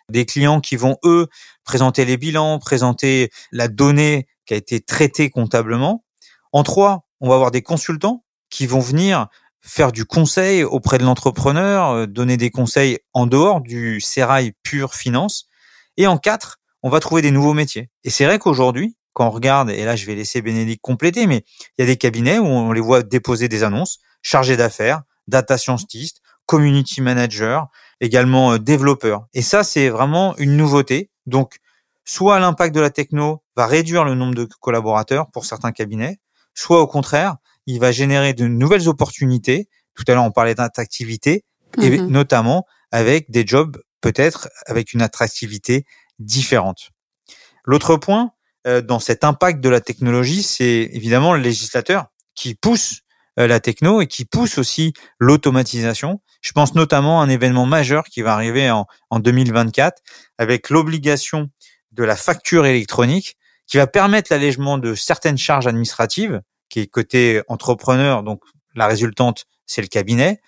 des 0.09 0.25
clients 0.25 0.61
qui 0.61 0.77
vont, 0.77 0.97
eux, 1.05 1.27
présenter 1.65 2.05
les 2.05 2.17
bilans, 2.17 2.61
présenter 2.61 3.31
la 3.51 3.67
donnée 3.67 4.29
qui 4.47 4.55
a 4.55 4.57
été 4.57 4.81
traitée 4.81 5.29
comptablement. 5.29 6.05
En 6.57 6.63
trois, 6.63 7.07
on 7.21 7.29
va 7.29 7.35
avoir 7.35 7.51
des 7.51 7.61
consultants 7.61 8.25
qui 8.49 8.67
vont 8.67 8.81
venir 8.81 9.27
faire 9.61 9.93
du 9.93 10.07
conseil 10.07 10.65
auprès 10.65 10.97
de 10.97 11.05
l'entrepreneur, 11.05 11.91
euh, 11.91 12.07
donner 12.07 12.39
des 12.39 12.49
conseils 12.49 12.99
en 13.13 13.27
dehors 13.27 13.61
du 13.61 14.01
sérail 14.01 14.55
pur 14.63 14.95
finance. 14.95 15.51
Et 15.99 16.07
en 16.07 16.17
quatre, 16.17 16.59
on 16.83 16.89
va 16.89 16.99
trouver 16.99 17.21
des 17.21 17.31
nouveaux 17.31 17.53
métiers. 17.53 17.91
Et 18.05 18.09
c'est 18.09 18.25
vrai 18.25 18.39
qu'aujourd'hui, 18.39 18.97
quand 19.13 19.27
on 19.27 19.31
regarde, 19.31 19.69
et 19.69 19.85
là 19.85 19.97
je 19.97 20.07
vais 20.07 20.15
laisser 20.15 20.41
Bénédicte 20.41 20.81
compléter, 20.81 21.27
mais 21.27 21.45
il 21.77 21.83
y 21.83 21.85
a 21.85 21.87
des 21.87 21.99
cabinets 21.99 22.39
où 22.39 22.47
on 22.47 22.73
les 22.73 22.81
voit 22.81 23.03
déposer 23.03 23.49
des 23.49 23.63
annonces, 23.63 23.99
chargés 24.23 24.57
d'affaires, 24.57 25.03
data 25.29 25.59
scientist, 25.59 26.23
community 26.47 27.03
manager, 27.03 27.67
également 28.01 28.53
euh, 28.53 28.59
développeur. 28.59 29.27
Et 29.35 29.43
ça, 29.43 29.63
c'est 29.63 29.91
vraiment 29.91 30.35
une 30.39 30.57
nouveauté. 30.57 31.11
Donc, 31.27 31.59
soit 32.07 32.39
l'impact 32.39 32.75
de 32.75 32.81
la 32.81 32.89
techno 32.89 33.43
va 33.59 33.67
réduire 33.67 34.05
le 34.05 34.15
nombre 34.15 34.35
de 34.35 34.49
collaborateurs 34.59 35.31
pour 35.31 35.45
certains 35.45 35.73
cabinets, 35.73 36.19
soit 36.57 36.81
au 36.81 36.87
contraire, 36.89 37.37
il 37.67 37.79
va 37.79 37.93
générer 37.93 38.33
de 38.33 38.47
nouvelles 38.47 38.89
opportunités. 38.89 39.69
Tout 39.95 40.05
à 40.09 40.15
l'heure, 40.15 40.25
on 40.25 40.33
parlait 40.33 40.55
d'attractivité, 40.55 41.45
et 41.81 41.91
mhm. 41.91 42.09
notamment 42.09 42.67
avec 42.91 43.31
des 43.31 43.47
jobs 43.47 43.77
peut-être 44.01 44.49
avec 44.67 44.93
une 44.93 45.03
attractivité 45.03 45.85
différente. 46.19 46.91
L'autre 47.65 47.97
point 47.97 48.33
euh, 48.67 48.81
dans 48.81 48.99
cet 48.99 49.25
impact 49.25 49.61
de 49.61 49.69
la 49.69 49.81
technologie, 49.81 50.43
c'est 50.43 50.89
évidemment 50.93 51.35
le 51.35 51.41
législateur 51.41 52.07
qui 52.35 52.55
pousse 52.55 53.01
euh, 53.39 53.47
la 53.47 53.61
techno 53.61 54.01
et 54.01 54.07
qui 54.07 54.25
pousse 54.25 54.59
aussi 54.59 54.93
l'automatisation. 55.19 56.21
Je 56.41 56.53
pense 56.53 56.75
notamment 56.75 57.21
à 57.21 57.25
un 57.25 57.29
événement 57.29 57.67
majeur 57.67 58.05
qui 58.05 58.23
va 58.23 58.33
arriver 58.35 58.71
en, 58.71 58.87
en 59.11 59.19
2024 59.19 60.03
avec 60.39 60.71
l'obligation 60.71 61.51
de 61.93 62.05
la 62.05 62.17
facture 62.17 62.67
électronique 62.67 63.37
qui 63.67 63.77
va 63.77 63.87
permettre 63.87 64.33
l'allègement 64.33 64.79
de 64.79 64.95
certaines 64.95 65.39
charges 65.39 65.67
administratives, 65.67 66.41
qui 66.69 66.81
est 66.81 66.87
côté 66.87 67.43
entrepreneur, 67.49 68.23
donc 68.23 68.43
la 68.75 68.87
résultante, 68.87 69.47
c'est 69.67 69.83
le 69.83 69.89
cabinet, 69.89 70.41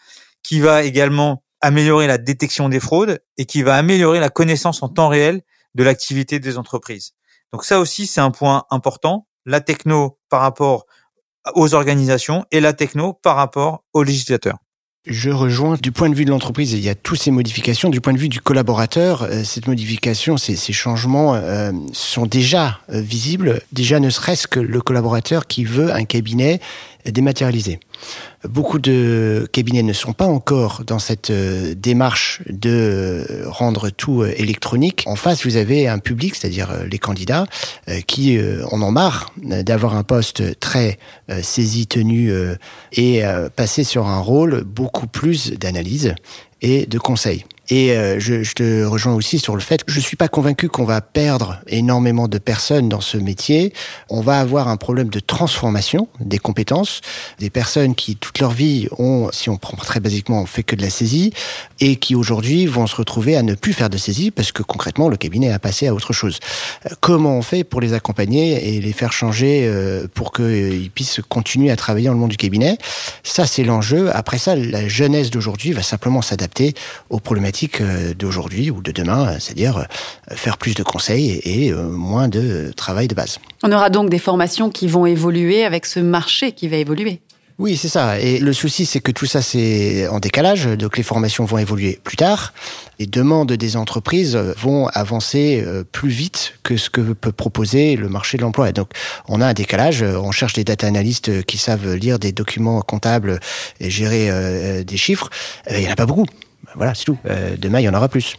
qui 0.42 0.60
va 0.60 0.82
également 0.82 1.42
améliorer 1.60 2.06
la 2.06 2.18
détection 2.18 2.68
des 2.68 2.80
fraudes 2.80 3.20
et 3.36 3.46
qui 3.46 3.62
va 3.62 3.76
améliorer 3.76 4.20
la 4.20 4.28
connaissance 4.28 4.82
en 4.82 4.88
temps 4.88 5.08
réel 5.08 5.42
de 5.74 5.82
l'activité 5.82 6.38
des 6.38 6.58
entreprises. 6.58 7.14
Donc 7.52 7.64
ça 7.64 7.80
aussi, 7.80 8.06
c'est 8.06 8.20
un 8.20 8.30
point 8.30 8.64
important. 8.70 9.26
La 9.44 9.60
techno 9.60 10.18
par 10.28 10.40
rapport 10.40 10.86
aux 11.54 11.74
organisations 11.74 12.44
et 12.50 12.60
la 12.60 12.72
techno 12.72 13.14
par 13.14 13.36
rapport 13.36 13.84
aux 13.92 14.02
législateurs. 14.02 14.58
Je 15.06 15.30
rejoins 15.30 15.76
du 15.80 15.92
point 15.92 16.10
de 16.10 16.14
vue 16.14 16.24
de 16.24 16.30
l'entreprise, 16.30 16.72
il 16.72 16.80
y 16.80 16.88
a 16.88 16.94
toutes 16.94 17.20
ces 17.20 17.30
modifications. 17.30 17.88
Du 17.88 18.00
point 18.00 18.12
de 18.12 18.18
vue 18.18 18.28
du 18.28 18.40
collaborateur, 18.40 19.22
euh, 19.22 19.44
cette 19.44 19.68
modification, 19.68 20.36
ces, 20.36 20.56
changements 20.72 21.34
euh, 21.34 21.70
sont 21.92 22.26
déjà 22.26 22.80
euh, 22.90 23.00
visibles, 23.00 23.62
déjà 23.72 24.00
ne 24.00 24.10
serait-ce 24.10 24.46
que 24.48 24.60
le 24.60 24.80
collaborateur 24.80 25.46
qui 25.46 25.64
veut 25.64 25.94
un 25.94 26.04
cabinet 26.04 26.60
dématérialisé. 27.04 27.80
Beaucoup 28.44 28.78
de 28.78 29.48
cabinets 29.52 29.82
ne 29.82 29.92
sont 29.92 30.12
pas 30.12 30.26
encore 30.26 30.82
dans 30.86 30.98
cette 30.98 31.32
démarche 31.32 32.42
de 32.48 33.44
rendre 33.46 33.90
tout 33.90 34.24
électronique. 34.24 35.04
En 35.06 35.16
face, 35.16 35.44
vous 35.44 35.56
avez 35.56 35.88
un 35.88 35.99
public, 35.99 36.34
c'est-à-dire 36.37 36.84
les 36.90 36.99
candidats, 36.99 37.46
qui 38.06 38.38
en 38.70 38.82
ont 38.82 38.92
marre 38.92 39.32
d'avoir 39.42 39.96
un 39.96 40.04
poste 40.04 40.61
très 40.61 40.99
saisi, 41.42 41.87
tenu 41.87 42.32
et 42.92 43.23
passer 43.56 43.84
sur 43.84 44.06
un 44.06 44.20
rôle 44.20 44.62
beaucoup 44.64 45.06
plus 45.06 45.52
d'analyse 45.52 46.14
et 46.62 46.87
de 46.87 46.99
conseil. 46.99 47.44
Et 47.70 47.92
euh, 47.92 48.18
je, 48.18 48.42
je, 48.42 48.54
te 48.54 48.84
rejoins 48.84 49.14
aussi 49.14 49.38
sur 49.38 49.54
le 49.54 49.60
fait 49.60 49.84
que 49.84 49.92
je 49.92 50.00
suis 50.00 50.16
pas 50.16 50.28
convaincu 50.28 50.68
qu'on 50.68 50.84
va 50.84 51.02
perdre 51.02 51.60
énormément 51.66 52.26
de 52.26 52.38
personnes 52.38 52.88
dans 52.88 53.02
ce 53.02 53.18
métier. 53.18 53.75
On 54.08 54.22
va 54.22 54.40
avoir 54.40 54.68
un 54.68 54.78
problème 54.78 55.08
de 55.08 55.20
transformation 55.20 56.08
des 56.20 56.38
compétences, 56.38 57.02
des 57.38 57.50
personnes 57.50 57.94
qui 57.94 58.16
toute 58.16 58.38
leur 58.38 58.52
vie 58.52 58.88
ont, 58.98 59.28
si 59.32 59.50
on 59.50 59.58
prend 59.58 59.76
très 59.76 60.00
basiquement, 60.00 60.46
fait 60.46 60.62
que 60.62 60.76
de 60.76 60.82
la 60.82 60.88
saisie, 60.88 61.32
et 61.80 61.96
qui 61.96 62.14
aujourd'hui 62.14 62.64
vont 62.64 62.87
se 62.87 62.96
retrouver 62.96 63.37
à 63.37 63.42
ne 63.42 63.54
plus 63.54 63.75
faire 63.75 63.90
de 63.90 63.98
saisie 63.98 64.30
parce 64.30 64.50
que 64.50 64.62
concrètement 64.62 65.08
le 65.08 65.16
cabinet 65.16 65.52
a 65.52 65.58
passé 65.58 65.87
à 65.88 65.94
autre 65.94 66.14
chose. 66.14 66.38
Euh, 66.87 66.94
comment 67.00 67.37
on 67.37 67.42
fait 67.42 67.64
pour 67.64 67.82
les 67.82 67.92
accompagner 67.92 68.76
et 68.76 68.80
les 68.80 68.92
faire 68.92 69.12
changer 69.12 69.66
euh, 69.66 70.06
pour 70.14 70.32
qu'ils 70.32 70.90
puissent 70.90 71.20
continuer 71.28 71.70
à 71.70 71.76
travailler 71.76 72.06
dans 72.06 72.14
le 72.14 72.18
monde 72.18 72.30
du 72.30 72.37
cabinet? 72.38 72.78
Ça, 73.25 73.46
c'est 73.46 73.64
l'enjeu. 73.64 74.10
Après 74.14 74.38
ça, 74.38 74.56
la 74.56 74.88
jeunesse 74.88 75.30
d'aujourd'hui 75.30 75.72
va 75.72 75.82
simplement 75.82 76.22
s'adapter 76.22 76.75
aux 77.10 77.20
problématiques 77.20 77.57
euh, 77.80 78.14
d'aujourd'hui 78.14 78.70
ou 78.70 78.80
de 78.82 78.92
demain, 78.92 79.28
euh, 79.28 79.36
c'est-à-dire 79.38 79.78
euh, 79.78 80.34
faire 80.34 80.58
plus 80.58 80.74
de 80.74 80.82
conseils 80.82 81.40
et 81.44 81.72
moins 81.72 82.28
de 82.28 82.72
travail 82.76 83.08
de 83.08 83.14
base. 83.14 83.38
On 83.62 83.72
aura 83.72 83.90
donc 83.90 84.10
des 84.10 84.18
formations 84.18 84.70
qui 84.70 84.86
vont 84.86 85.06
évoluer 85.06 85.64
avec 85.64 85.86
ce 85.86 86.00
marché 86.00 86.52
qui 86.52 86.68
va 86.68 86.76
évoluer. 86.76 87.20
Oui, 87.58 87.76
c'est 87.76 87.88
ça. 87.88 88.20
Et 88.20 88.38
le 88.38 88.52
souci, 88.52 88.86
c'est 88.86 89.00
que 89.00 89.10
tout 89.10 89.26
ça, 89.26 89.42
c'est 89.42 90.06
en 90.06 90.20
décalage. 90.20 90.66
Donc, 90.66 90.96
les 90.96 91.02
formations 91.02 91.44
vont 91.44 91.58
évoluer 91.58 91.98
plus 92.04 92.16
tard. 92.16 92.52
Les 93.00 93.06
demandes 93.06 93.52
des 93.52 93.76
entreprises 93.76 94.36
vont 94.36 94.86
avancer 94.88 95.66
plus 95.90 96.08
vite 96.08 96.54
que 96.62 96.76
ce 96.76 96.88
que 96.88 97.00
peut 97.00 97.32
proposer 97.32 97.96
le 97.96 98.08
marché 98.08 98.36
de 98.36 98.42
l'emploi. 98.42 98.70
Donc, 98.70 98.90
on 99.26 99.40
a 99.40 99.46
un 99.46 99.54
décalage. 99.54 100.02
On 100.02 100.30
cherche 100.30 100.52
des 100.52 100.62
data 100.62 100.86
analystes 100.86 101.42
qui 101.46 101.58
savent 101.58 101.94
lire 101.94 102.20
des 102.20 102.30
documents 102.30 102.80
comptables 102.80 103.40
et 103.80 103.90
gérer 103.90 104.84
des 104.84 104.96
chiffres. 104.96 105.28
Il 105.68 105.78
n'y 105.78 105.88
en 105.88 105.92
a 105.92 105.96
pas 105.96 106.06
beaucoup. 106.06 106.26
Voilà, 106.74 106.94
c'est 106.94 107.04
tout. 107.04 107.18
Euh, 107.26 107.56
demain, 107.58 107.80
il 107.80 107.84
y 107.84 107.88
en 107.88 107.94
aura 107.94 108.08
plus. 108.08 108.36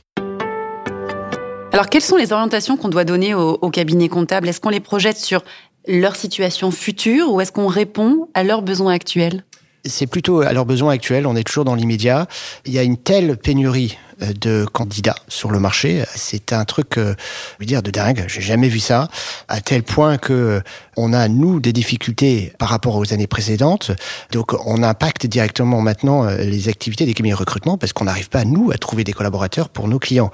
Alors, 1.72 1.88
quelles 1.90 2.02
sont 2.02 2.18
les 2.18 2.34
orientations 2.34 2.78
qu'on 2.78 2.90
doit 2.90 3.04
donner 3.04 3.34
aux, 3.34 3.70
cabinets 3.70 4.10
comptables 4.10 4.50
Est-ce 4.50 4.60
qu'on 4.60 4.70
les 4.70 4.80
projette 4.80 5.18
sur 5.18 5.44
leur 5.88 6.16
situation 6.16 6.72
future 6.72 7.32
ou 7.32 7.42
est-ce 7.42 7.52
qu'on 7.52 7.68
répond 7.68 8.28
à 8.34 8.44
leurs 8.44 8.62
besoins 8.62 8.94
actuels? 8.94 9.46
C'est 9.86 10.08
plutôt 10.08 10.42
à 10.42 10.52
leurs 10.52 10.66
besoins 10.66 10.92
actuels. 10.92 11.26
On 11.26 11.36
est 11.36 11.44
toujours 11.44 11.66
dans 11.66 11.76
l'immédiat. 11.76 12.28
Il 12.66 12.74
y 12.74 12.80
a 12.80 12.84
une 12.84 12.98
telle 12.98 13.38
pénurie 13.38 13.98
de 14.22 14.66
candidats 14.66 15.16
sur 15.28 15.52
le 15.52 15.60
marché. 15.60 16.04
C'est 16.16 16.54
un 16.54 16.66
truc, 16.66 16.98
euh, 16.98 17.16
je 17.54 17.64
veux 17.64 17.66
dire, 17.66 17.82
de 17.82 17.92
dingue. 17.92 18.26
J'ai 18.28 18.42
jamais 18.42 18.68
vu 18.68 18.80
ça. 18.80 19.08
À 19.48 19.62
tel 19.62 19.84
point 19.84 20.18
que 20.18 20.62
on 20.98 21.14
a, 21.14 21.28
nous, 21.30 21.60
des 21.60 21.72
difficultés 21.72 22.52
par 22.60 22.70
rapport 22.70 22.96
aux 22.98 23.14
années 23.14 23.28
précédentes. 23.28 23.92
Donc, 24.32 24.54
on 24.66 24.84
impacte 24.84 25.26
directement 25.28 25.82
maintenant 25.82 26.26
euh, 26.26 26.38
les 26.38 26.68
activités 26.68 27.06
des 27.06 27.14
cabinets 27.14 27.34
de 27.34 27.40
recrutement 27.40 27.78
parce 27.78 27.94
qu'on 27.94 28.06
n'arrive 28.06 28.30
pas, 28.30 28.44
nous, 28.44 28.72
à 28.72 28.78
trouver 28.78 29.04
des 29.04 29.14
collaborateurs 29.14 29.70
pour 29.70 29.88
nos 29.88 30.00
clients. 30.00 30.32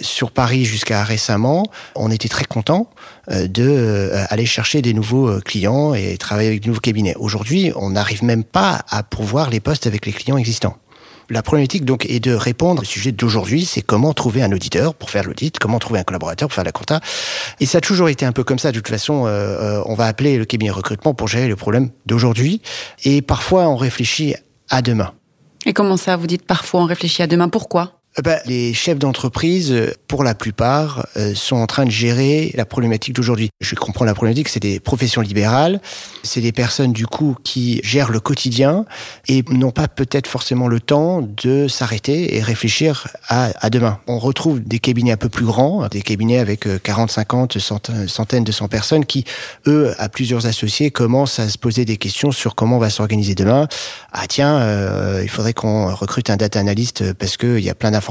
Sur 0.00 0.30
Paris, 0.30 0.64
jusqu'à 0.64 1.04
récemment, 1.04 1.64
on 1.94 2.10
était 2.10 2.28
très 2.28 2.44
contents 2.44 2.90
de 3.28 4.12
aller 4.30 4.46
chercher 4.46 4.82
des 4.82 4.94
nouveaux 4.94 5.40
clients 5.40 5.94
et 5.94 6.16
travailler 6.16 6.48
avec 6.48 6.62
de 6.62 6.68
nouveaux 6.68 6.80
cabinets. 6.80 7.16
Aujourd'hui, 7.16 7.72
on 7.74 7.90
n'arrive 7.90 8.22
même 8.22 8.44
pas 8.44 8.84
à 8.88 9.02
pourvoir 9.02 9.50
les 9.50 9.60
postes 9.60 9.86
avec 9.86 10.06
les 10.06 10.12
clients 10.12 10.36
existants. 10.36 10.76
La 11.28 11.42
problématique 11.42 11.84
donc 11.84 12.06
est 12.06 12.20
de 12.20 12.32
répondre 12.32 12.82
au 12.82 12.84
sujet 12.84 13.12
d'aujourd'hui, 13.12 13.64
c'est 13.64 13.82
comment 13.82 14.12
trouver 14.12 14.42
un 14.42 14.52
auditeur 14.52 14.94
pour 14.94 15.10
faire 15.10 15.24
l'audit, 15.24 15.58
comment 15.58 15.78
trouver 15.78 16.00
un 16.00 16.04
collaborateur 16.04 16.48
pour 16.48 16.54
faire 16.54 16.64
la 16.64 16.72
compta. 16.72 17.00
Et 17.60 17.66
ça 17.66 17.78
a 17.78 17.80
toujours 17.80 18.08
été 18.08 18.24
un 18.24 18.32
peu 18.32 18.44
comme 18.44 18.58
ça. 18.58 18.70
De 18.70 18.76
toute 18.76 18.88
façon, 18.88 19.26
euh, 19.26 19.30
euh, 19.30 19.82
on 19.86 19.94
va 19.94 20.06
appeler 20.06 20.38
le 20.38 20.44
cabinet 20.44 20.70
recrutement 20.70 21.14
pour 21.14 21.28
gérer 21.28 21.48
le 21.48 21.56
problème 21.56 21.90
d'aujourd'hui. 22.06 22.62
Et 23.04 23.22
parfois, 23.22 23.68
on 23.68 23.76
réfléchit 23.76 24.34
à 24.70 24.82
demain. 24.82 25.12
Et 25.64 25.72
comment 25.72 25.96
ça 25.96 26.16
Vous 26.16 26.28
dites 26.28 26.46
parfois 26.46 26.80
on 26.80 26.86
réfléchit 26.86 27.22
à 27.22 27.26
demain? 27.26 27.48
Pourquoi? 27.48 27.95
Ben, 28.22 28.40
les 28.46 28.72
chefs 28.72 28.98
d'entreprise, 28.98 29.72
euh, 29.72 29.92
pour 30.08 30.24
la 30.24 30.34
plupart, 30.34 31.06
euh, 31.18 31.34
sont 31.34 31.56
en 31.56 31.66
train 31.66 31.84
de 31.84 31.90
gérer 31.90 32.50
la 32.56 32.64
problématique 32.64 33.14
d'aujourd'hui. 33.14 33.50
Je 33.60 33.74
comprends 33.74 34.06
la 34.06 34.14
problématique, 34.14 34.48
c'est 34.48 34.60
des 34.60 34.80
professions 34.80 35.20
libérales, 35.20 35.82
c'est 36.22 36.40
des 36.40 36.52
personnes 36.52 36.92
du 36.92 37.06
coup 37.06 37.36
qui 37.44 37.78
gèrent 37.84 38.10
le 38.10 38.20
quotidien 38.20 38.86
et 39.28 39.44
n'ont 39.50 39.70
pas 39.70 39.86
peut-être 39.86 40.28
forcément 40.28 40.66
le 40.66 40.80
temps 40.80 41.20
de 41.20 41.68
s'arrêter 41.68 42.36
et 42.36 42.42
réfléchir 42.42 43.08
à, 43.28 43.68
demain. 43.68 43.98
On 44.06 44.18
retrouve 44.18 44.60
des 44.60 44.78
cabinets 44.78 45.12
un 45.12 45.18
peu 45.18 45.28
plus 45.28 45.44
grands, 45.44 45.86
des 45.88 46.00
cabinets 46.00 46.38
avec 46.38 46.66
40, 46.82 47.10
50, 47.10 47.58
centaines 47.58 48.44
de 48.44 48.52
100 48.52 48.68
personnes 48.68 49.04
qui, 49.04 49.24
eux, 49.66 49.94
à 49.98 50.08
plusieurs 50.08 50.46
associés, 50.46 50.90
commencent 50.90 51.38
à 51.38 51.50
se 51.50 51.58
poser 51.58 51.84
des 51.84 51.98
questions 51.98 52.32
sur 52.32 52.54
comment 52.54 52.76
on 52.76 52.80
va 52.80 52.90
s'organiser 52.90 53.34
demain. 53.34 53.68
Ah 54.12 54.26
tiens, 54.26 55.20
il 55.20 55.28
faudrait 55.28 55.52
qu'on 55.52 55.94
recrute 55.94 56.30
un 56.30 56.36
data 56.36 56.58
analyst 56.58 57.12
parce 57.14 57.36
qu'il 57.36 57.60
y 57.60 57.70
a 57.70 57.74
plein 57.74 57.90
d'informations 57.90 58.05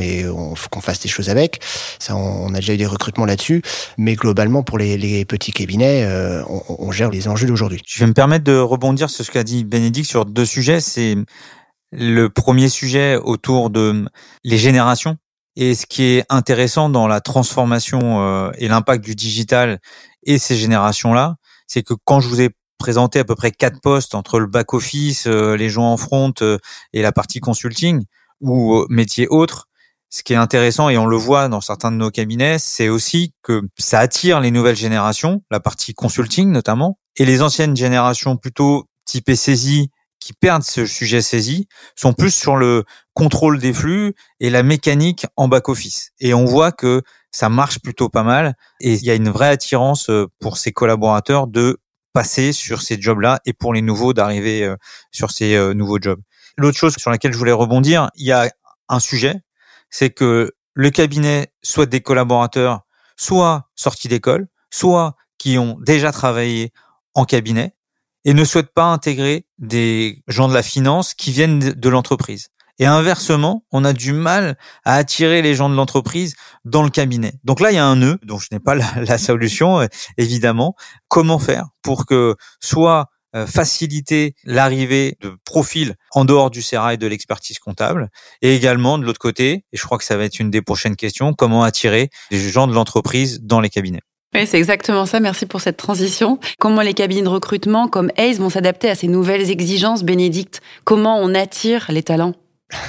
et 0.00 0.28
on 0.28 0.54
faut 0.54 0.68
qu'on 0.68 0.80
fasse 0.80 1.00
des 1.00 1.08
choses 1.08 1.28
avec. 1.28 1.60
Ça, 1.98 2.16
on, 2.16 2.54
a 2.54 2.58
déjà 2.58 2.74
eu 2.74 2.76
des 2.76 2.86
recrutements 2.86 3.26
là-dessus, 3.26 3.62
mais 3.96 4.14
globalement 4.14 4.62
pour 4.62 4.78
les, 4.78 5.24
petits 5.24 5.52
cabinets, 5.52 6.04
euh, 6.04 6.42
on, 6.68 6.90
gère 6.92 7.10
les 7.10 7.28
enjeux 7.28 7.46
d'aujourd'hui. 7.46 7.82
Je 7.86 8.00
vais 8.00 8.06
me 8.06 8.14
permettre 8.14 8.44
de 8.44 8.56
rebondir 8.56 9.10
sur 9.10 9.24
ce 9.24 9.30
qu'a 9.30 9.44
dit 9.44 9.64
Bénédicte 9.64 10.08
sur 10.08 10.24
deux 10.24 10.44
sujets. 10.44 10.80
C'est 10.80 11.16
le 11.92 12.28
premier 12.28 12.68
sujet 12.68 13.16
autour 13.16 13.70
de 13.70 14.04
les 14.44 14.58
générations. 14.58 15.16
Et 15.56 15.74
ce 15.74 15.86
qui 15.86 16.04
est 16.04 16.24
intéressant 16.28 16.88
dans 16.88 17.08
la 17.08 17.20
transformation 17.20 18.22
euh, 18.22 18.50
et 18.58 18.68
l'impact 18.68 19.04
du 19.04 19.14
digital 19.14 19.80
et 20.24 20.38
ces 20.38 20.56
générations-là, 20.56 21.36
c'est 21.66 21.82
que 21.82 21.94
quand 22.04 22.20
je 22.20 22.28
vous 22.28 22.40
ai 22.40 22.50
présenté 22.78 23.18
à 23.18 23.24
peu 23.24 23.34
près 23.34 23.50
quatre 23.50 23.80
postes 23.80 24.14
entre 24.14 24.38
le 24.38 24.46
back 24.46 24.72
office, 24.72 25.26
euh, 25.26 25.56
les 25.56 25.68
gens 25.68 25.90
en 25.90 25.96
front 25.96 26.32
et 26.92 27.02
la 27.02 27.10
partie 27.10 27.40
consulting, 27.40 28.04
ou 28.40 28.84
métiers 28.88 29.28
autres, 29.28 29.68
ce 30.10 30.22
qui 30.22 30.32
est 30.32 30.36
intéressant 30.36 30.88
et 30.88 30.96
on 30.96 31.06
le 31.06 31.16
voit 31.16 31.48
dans 31.48 31.60
certains 31.60 31.92
de 31.92 31.96
nos 31.96 32.10
cabinets, 32.10 32.58
c'est 32.58 32.88
aussi 32.88 33.34
que 33.42 33.62
ça 33.78 34.00
attire 34.00 34.40
les 34.40 34.50
nouvelles 34.50 34.76
générations, 34.76 35.42
la 35.50 35.60
partie 35.60 35.94
consulting 35.94 36.50
notamment, 36.50 36.98
et 37.16 37.24
les 37.24 37.42
anciennes 37.42 37.76
générations 37.76 38.36
plutôt 38.36 38.86
typées 39.04 39.36
saisie 39.36 39.90
qui 40.20 40.32
perdent 40.32 40.62
ce 40.62 40.86
sujet 40.86 41.22
saisie 41.22 41.68
sont 41.94 42.12
plus 42.12 42.34
sur 42.34 42.56
le 42.56 42.84
contrôle 43.14 43.58
des 43.58 43.72
flux 43.72 44.14
et 44.40 44.50
la 44.50 44.62
mécanique 44.62 45.26
en 45.36 45.48
back 45.48 45.68
office. 45.68 46.10
Et 46.20 46.34
on 46.34 46.44
voit 46.44 46.72
que 46.72 47.02
ça 47.30 47.48
marche 47.48 47.80
plutôt 47.80 48.08
pas 48.08 48.22
mal 48.22 48.54
et 48.80 48.94
il 48.94 49.04
y 49.04 49.10
a 49.10 49.14
une 49.14 49.28
vraie 49.28 49.48
attirance 49.48 50.10
euh, 50.10 50.26
pour 50.40 50.56
ces 50.56 50.72
collaborateurs 50.72 51.46
de 51.46 51.78
passer 52.12 52.52
sur 52.52 52.82
ces 52.82 53.00
jobs-là 53.00 53.40
et 53.44 53.52
pour 53.52 53.74
les 53.74 53.82
nouveaux 53.82 54.12
d'arriver 54.12 54.64
euh, 54.64 54.76
sur 55.12 55.30
ces 55.30 55.54
euh, 55.54 55.74
nouveaux 55.74 55.98
jobs. 56.00 56.20
L'autre 56.58 56.76
chose 56.76 56.96
sur 56.98 57.10
laquelle 57.12 57.32
je 57.32 57.38
voulais 57.38 57.52
rebondir, 57.52 58.10
il 58.16 58.26
y 58.26 58.32
a 58.32 58.50
un 58.88 58.98
sujet, 58.98 59.36
c'est 59.90 60.10
que 60.10 60.52
le 60.74 60.90
cabinet 60.90 61.52
soit 61.62 61.86
des 61.86 62.00
collaborateurs, 62.00 62.80
soit 63.16 63.70
sortis 63.76 64.08
d'école, 64.08 64.48
soit 64.70 65.14
qui 65.38 65.56
ont 65.56 65.78
déjà 65.80 66.10
travaillé 66.10 66.72
en 67.14 67.24
cabinet 67.24 67.76
et 68.24 68.34
ne 68.34 68.44
souhaitent 68.44 68.74
pas 68.74 68.86
intégrer 68.86 69.46
des 69.58 70.24
gens 70.26 70.48
de 70.48 70.54
la 70.54 70.64
finance 70.64 71.14
qui 71.14 71.30
viennent 71.30 71.60
de 71.60 71.88
l'entreprise. 71.88 72.48
Et 72.80 72.86
inversement, 72.86 73.64
on 73.70 73.84
a 73.84 73.92
du 73.92 74.12
mal 74.12 74.56
à 74.84 74.94
attirer 74.94 75.42
les 75.42 75.54
gens 75.54 75.68
de 75.68 75.76
l'entreprise 75.76 76.34
dans 76.64 76.82
le 76.82 76.90
cabinet. 76.90 77.34
Donc 77.44 77.60
là, 77.60 77.70
il 77.70 77.74
y 77.74 77.78
a 77.78 77.86
un 77.86 77.96
nœud, 77.96 78.18
dont 78.22 78.38
je 78.38 78.48
n'ai 78.50 78.60
pas 78.60 78.74
la, 78.74 79.18
solution, 79.18 79.86
évidemment. 80.16 80.74
Comment 81.06 81.38
faire 81.38 81.66
pour 81.82 82.04
que 82.04 82.36
soit 82.60 83.00
euh, 83.00 83.17
faciliter 83.46 84.34
l'arrivée 84.44 85.16
de 85.20 85.36
profils 85.44 85.94
en 86.12 86.24
dehors 86.24 86.50
du 86.50 86.62
CERA 86.62 86.94
et 86.94 86.96
de 86.96 87.06
l'expertise 87.06 87.58
comptable. 87.58 88.08
Et 88.42 88.54
également, 88.54 88.98
de 88.98 89.04
l'autre 89.04 89.18
côté, 89.18 89.64
et 89.72 89.76
je 89.76 89.82
crois 89.84 89.98
que 89.98 90.04
ça 90.04 90.16
va 90.16 90.24
être 90.24 90.38
une 90.38 90.50
des 90.50 90.62
prochaines 90.62 90.96
questions, 90.96 91.34
comment 91.34 91.62
attirer 91.62 92.10
les 92.30 92.38
gens 92.38 92.66
de 92.66 92.74
l'entreprise 92.74 93.40
dans 93.42 93.60
les 93.60 93.70
cabinets. 93.70 94.00
Oui, 94.34 94.46
c'est 94.46 94.58
exactement 94.58 95.06
ça. 95.06 95.20
Merci 95.20 95.46
pour 95.46 95.60
cette 95.60 95.78
transition. 95.78 96.38
Comment 96.58 96.82
les 96.82 96.94
cabinets 96.94 97.22
de 97.22 97.28
recrutement 97.28 97.88
comme 97.88 98.10
ACE 98.16 98.38
vont 98.38 98.50
s'adapter 98.50 98.90
à 98.90 98.94
ces 98.94 99.08
nouvelles 99.08 99.50
exigences, 99.50 100.04
Bénédicte 100.04 100.60
Comment 100.84 101.18
on 101.18 101.34
attire 101.34 101.86
les 101.90 102.02
talents? 102.02 102.34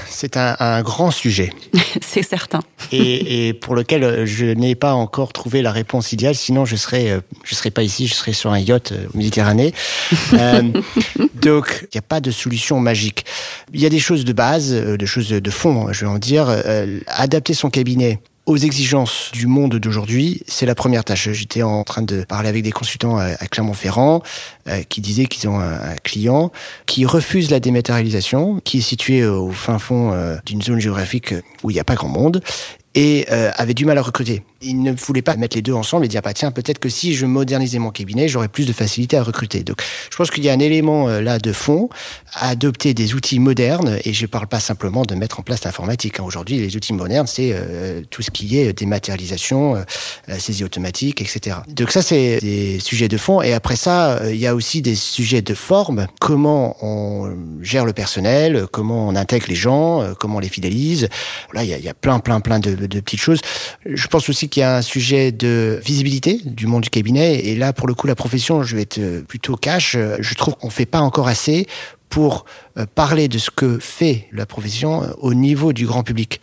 C'est 0.08 0.36
un, 0.36 0.58
un, 0.60 0.82
grand 0.82 1.12
sujet. 1.12 1.52
c'est 2.02 2.24
certain. 2.24 2.60
Et, 2.92 3.48
et, 3.48 3.54
pour 3.54 3.76
lequel 3.76 4.26
je 4.26 4.46
n'ai 4.46 4.76
pas 4.76 4.94
encore 4.94 5.32
trouvé 5.32 5.62
la 5.62 5.72
réponse 5.72 6.12
idéale. 6.12 6.36
Sinon, 6.36 6.66
je 6.66 6.76
serais, 6.76 7.12
euh, 7.12 7.22
je 7.46 7.56
serais 7.56 7.72
pas 7.72 7.84
ici. 7.84 8.08
Je 8.08 8.14
serais 8.14 8.34
sur 8.34 8.52
un 8.52 8.60
yacht 8.60 8.92
euh, 8.92 9.08
Méditerranée. 9.14 9.74
euh, 10.34 10.64
donc, 11.36 11.80
il 11.84 11.96
n'y 11.96 12.00
a 12.00 12.04
pas 12.08 12.20
de 12.20 12.32
solution 12.32 12.80
magique. 12.80 13.26
Il 13.74 13.80
y 13.80 13.86
a 13.86 13.90
des 13.90 14.00
choses 14.00 14.26
de 14.26 14.34
base, 14.34 14.74
euh, 14.74 14.98
des 14.98 15.06
choses 15.06 15.30
de 15.30 15.52
fond, 15.52 15.92
je 15.94 16.02
vais 16.02 16.12
en 16.12 16.20
dire. 16.20 16.48
Euh, 16.50 17.00
adapter 17.08 17.54
son 17.54 17.70
cabinet 17.70 18.20
aux 18.50 18.58
exigences 18.58 19.30
du 19.32 19.46
monde 19.46 19.76
d'aujourd'hui, 19.76 20.42
c'est 20.48 20.66
la 20.66 20.74
première 20.74 21.04
tâche. 21.04 21.30
J'étais 21.32 21.62
en 21.62 21.84
train 21.84 22.02
de 22.02 22.24
parler 22.24 22.50
avec 22.50 22.64
des 22.64 22.72
consultants 22.72 23.18
à 23.18 23.36
Clermont-Ferrand 23.36 24.24
euh, 24.68 24.82
qui 24.90 25.02
disaient 25.02 25.26
qu'ils 25.26 25.48
ont 25.48 25.60
un, 25.60 25.96
client 26.04 26.52
qui 26.88 27.06
refuse 27.06 27.52
la 27.52 27.60
dématérialisation, 27.60 28.60
qui 28.64 28.80
est 28.80 28.82
situé 28.82 29.24
au 29.24 29.52
fin 29.52 29.78
fond 29.78 30.12
euh, 30.14 30.38
d'une 30.48 30.64
zone 30.64 30.80
géographique 30.80 31.36
où 31.62 31.70
il 31.70 31.76
n'y 31.76 31.80
a 31.80 31.84
pas 31.84 31.94
grand 31.94 32.10
monde 32.10 32.42
et 32.96 33.26
euh, 33.32 33.52
avait 33.56 33.74
du 33.74 33.86
mal 33.86 33.98
à 33.98 34.02
recruter. 34.02 34.44
Il 34.62 34.82
ne 34.82 34.92
voulait 34.92 35.22
pas 35.22 35.36
mettre 35.38 35.56
les 35.56 35.62
deux 35.62 35.74
ensemble 35.74 36.06
et 36.06 36.08
dire 36.08 36.22
bah 36.22 36.34
tiens 36.34 36.52
peut-être 36.52 36.80
que 36.80 36.90
si 36.90 37.16
je 37.16 37.26
modernisais 37.26 37.80
mon 37.80 37.92
cabinet 37.92 38.28
j'aurais 38.28 38.48
plus 38.48 38.66
de 38.66 38.74
facilité 38.74 39.18
à 39.18 39.24
recruter. 39.24 39.64
Donc 39.64 39.82
je 40.12 40.18
pense 40.18 40.32
qu'il 40.32 40.44
y 40.44 40.50
a 40.50 40.54
un 40.54 40.60
élément 40.60 41.08
euh, 41.08 41.22
là 41.22 41.40
de 41.40 41.54
fond 41.54 41.90
à 42.34 42.50
adopter 42.50 42.94
des 42.94 43.14
outils 43.14 43.40
modernes 43.40 43.98
et 44.04 44.14
je 44.14 44.26
parle 44.26 44.48
pas 44.48 44.60
simplement 44.60 45.04
de 45.04 45.16
mettre 45.16 45.40
en 45.40 45.44
place 45.44 45.64
l'informatique 45.64 46.20
hein. 46.20 46.24
aujourd'hui 46.24 46.58
les 46.58 46.76
outils 46.76 46.94
modernes 46.94 47.28
c'est 47.28 47.52
euh, 47.54 48.02
tout 48.10 48.22
ce 48.22 48.32
qui 48.32 48.60
est 48.60 48.74
dématérialisation 48.74 49.76
euh, 49.76 50.38
saisie 50.38 50.64
automatique 50.64 51.22
etc 51.22 51.58
donc 51.68 51.92
ça 51.92 52.02
c'est 52.02 52.40
des 52.42 52.80
sujets 52.80 53.08
de 53.08 53.18
fond. 53.18 53.42
Et 53.42 53.54
après 53.54 53.76
ça 53.76 54.18
euh, 54.18 54.34
il 54.34 54.40
y 54.40 54.48
a 54.48 54.56
aussi 54.56 54.82
des 54.82 54.96
sujets 54.96 55.42
de 55.42 55.54
forme. 55.54 56.08
Comment 56.20 56.76
on 56.82 57.34
gère 57.62 57.86
le 57.86 57.94
personnel 57.94 58.66
comment 58.72 59.08
on 59.08 59.16
intègre 59.16 59.48
les 59.50 59.56
gens 59.56 60.04
comment 60.20 60.38
on 60.38 60.40
les 60.40 60.50
fidélise. 60.50 61.10
Là 61.54 61.64
il 61.64 61.70
y 61.70 61.82
y 61.82 61.90
a 61.90 61.94
plein 61.94 62.20
plein 62.20 62.40
plein 62.40 62.60
de, 62.60 62.79
de 62.88 63.00
petites 63.00 63.22
choses 63.22 63.42
je 63.86 64.08
pense 64.08 64.30
aussi 64.30 64.50
qu'il 64.50 64.62
y 64.62 64.64
a 64.64 64.78
un 64.78 64.82
sujet 64.82 65.32
de 65.32 65.80
visibilité 65.84 66.42
du 66.46 66.68
monde 66.68 66.84
du 66.84 66.90
cabinet. 66.90 67.40
Et 67.46 67.56
là, 67.56 67.74
pour 67.74 67.88
le 67.88 67.94
coup, 67.94 68.08
la 68.08 68.16
profession, 68.16 68.64
je 68.64 68.76
vais 68.76 68.84
être 68.84 69.26
plutôt 69.28 69.56
cash. 69.56 69.96
Je 69.96 70.36
trouve 70.36 70.56
qu'on 70.56 70.70
fait 70.70 70.86
pas 70.86 71.00
encore 71.00 71.28
assez 71.28 71.66
pour 72.10 72.46
euh, 72.78 72.86
parler 72.94 73.28
de 73.28 73.38
ce 73.38 73.52
que 73.52 73.78
fait 73.80 74.28
la 74.32 74.46
profession 74.46 75.04
euh, 75.04 75.12
au 75.20 75.34
niveau 75.34 75.74
du 75.74 75.86
grand 75.86 76.04
public. 76.04 76.42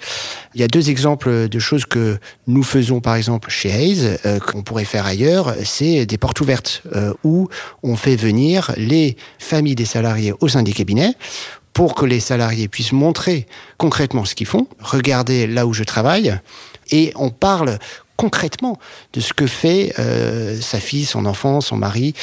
Il 0.54 0.60
y 0.60 0.64
a 0.64 0.68
deux 0.68 0.90
exemples 0.90 1.48
de 1.48 1.58
choses 1.58 1.84
que 1.84 2.18
nous 2.46 2.62
faisons 2.62 3.00
par 3.00 3.16
exemple 3.16 3.50
chez 3.50 3.70
Hayes, 3.70 4.16
euh, 4.24 4.38
qu'on 4.38 4.62
pourrait 4.62 4.84
faire 4.84 5.06
ailleurs, 5.06 5.54
c'est 5.64 6.06
des 6.06 6.18
portes 6.18 6.40
ouvertes 6.40 6.82
où 7.24 7.48
on 7.82 7.96
fait 7.96 8.16
venir 8.16 8.72
les 8.76 9.16
familles 9.38 9.74
des 9.74 9.84
salariés 9.84 10.32
au 10.40 10.48
sein 10.48 10.62
des 10.62 10.72
cabinets 10.72 11.14
pour 11.76 11.94
que 11.94 12.06
les 12.06 12.20
salariés 12.20 12.68
puissent 12.68 12.92
montrer 12.92 13.46
concrètement 13.76 14.24
ce 14.24 14.34
qu'ils 14.34 14.46
font, 14.46 14.66
regarder 14.80 15.46
là 15.46 15.66
où 15.66 15.74
je 15.74 15.84
travaille, 15.84 16.34
et 16.90 17.12
on 17.16 17.28
parle 17.28 17.78
concrètement 18.16 18.78
de 19.12 19.20
ce 19.20 19.34
que 19.34 19.46
fait 19.46 19.92
euh, 19.98 20.58
sa 20.58 20.80
fille, 20.80 21.04
son 21.04 21.26
enfant, 21.26 21.60
son 21.60 21.76
mari, 21.76 22.14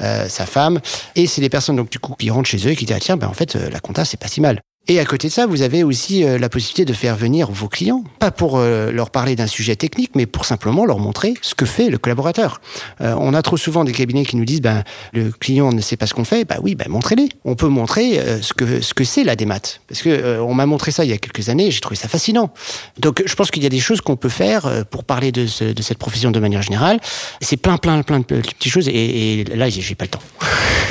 euh, 0.00 0.30
sa 0.30 0.46
femme. 0.46 0.80
Et 1.14 1.26
c'est 1.26 1.42
des 1.42 1.50
personnes 1.50 1.76
donc 1.76 1.90
du 1.90 1.98
coup 1.98 2.14
qui 2.18 2.30
rentrent 2.30 2.48
chez 2.48 2.66
eux 2.66 2.70
et 2.70 2.76
qui 2.76 2.86
disent 2.86 2.96
ah, 2.96 3.00
tiens 3.00 3.18
ben 3.18 3.28
en 3.28 3.34
fait 3.34 3.54
euh, 3.54 3.68
la 3.68 3.80
compta 3.80 4.06
c'est 4.06 4.16
pas 4.16 4.28
si 4.28 4.40
mal. 4.40 4.62
Et 4.88 4.98
à 4.98 5.04
côté 5.04 5.28
de 5.28 5.32
ça, 5.32 5.46
vous 5.46 5.62
avez 5.62 5.84
aussi 5.84 6.24
euh, 6.24 6.38
la 6.38 6.48
possibilité 6.48 6.84
de 6.84 6.92
faire 6.92 7.14
venir 7.14 7.52
vos 7.52 7.68
clients, 7.68 8.02
pas 8.18 8.32
pour 8.32 8.58
euh, 8.58 8.90
leur 8.90 9.10
parler 9.10 9.36
d'un 9.36 9.46
sujet 9.46 9.76
technique, 9.76 10.10
mais 10.16 10.26
pour 10.26 10.44
simplement 10.44 10.84
leur 10.84 10.98
montrer 10.98 11.34
ce 11.40 11.54
que 11.54 11.66
fait 11.66 11.88
le 11.88 11.98
collaborateur. 11.98 12.60
Euh, 13.00 13.14
on 13.16 13.32
a 13.32 13.42
trop 13.42 13.56
souvent 13.56 13.84
des 13.84 13.92
cabinets 13.92 14.24
qui 14.24 14.36
nous 14.36 14.44
disent, 14.44 14.60
ben 14.60 14.82
le 15.12 15.30
client 15.30 15.72
ne 15.72 15.80
sait 15.80 15.96
pas 15.96 16.08
ce 16.08 16.14
qu'on 16.14 16.24
fait. 16.24 16.44
Ben 16.44 16.58
oui, 16.60 16.74
ben 16.74 16.88
montrez-les. 16.88 17.28
On 17.44 17.54
peut 17.54 17.68
montrer 17.68 18.20
ce 18.42 18.52
que 18.52 18.80
ce 18.80 18.92
que 18.92 19.04
c'est 19.04 19.22
la 19.22 19.36
démat, 19.36 19.60
parce 19.86 20.02
que 20.02 20.40
on 20.40 20.52
m'a 20.52 20.66
montré 20.66 20.90
ça 20.90 21.04
il 21.04 21.10
y 21.10 21.14
a 21.14 21.18
quelques 21.18 21.48
années, 21.48 21.70
j'ai 21.70 21.80
trouvé 21.80 21.96
ça 21.96 22.08
fascinant. 22.08 22.50
Donc 22.98 23.22
je 23.24 23.34
pense 23.36 23.52
qu'il 23.52 23.62
y 23.62 23.66
a 23.66 23.68
des 23.68 23.80
choses 23.80 24.00
qu'on 24.00 24.16
peut 24.16 24.28
faire 24.28 24.84
pour 24.90 25.04
parler 25.04 25.30
de, 25.30 25.46
ce, 25.46 25.64
de 25.64 25.82
cette 25.82 25.98
profession 25.98 26.32
de 26.32 26.40
manière 26.40 26.62
générale. 26.62 26.98
C'est 27.40 27.56
plein, 27.56 27.76
plein, 27.76 28.02
plein 28.02 28.18
de 28.18 28.24
petites 28.24 28.72
choses, 28.72 28.88
et, 28.88 29.40
et 29.40 29.44
là 29.44 29.68
j'ai 29.68 29.94
pas 29.94 30.06
le 30.06 30.10
temps. 30.10 30.22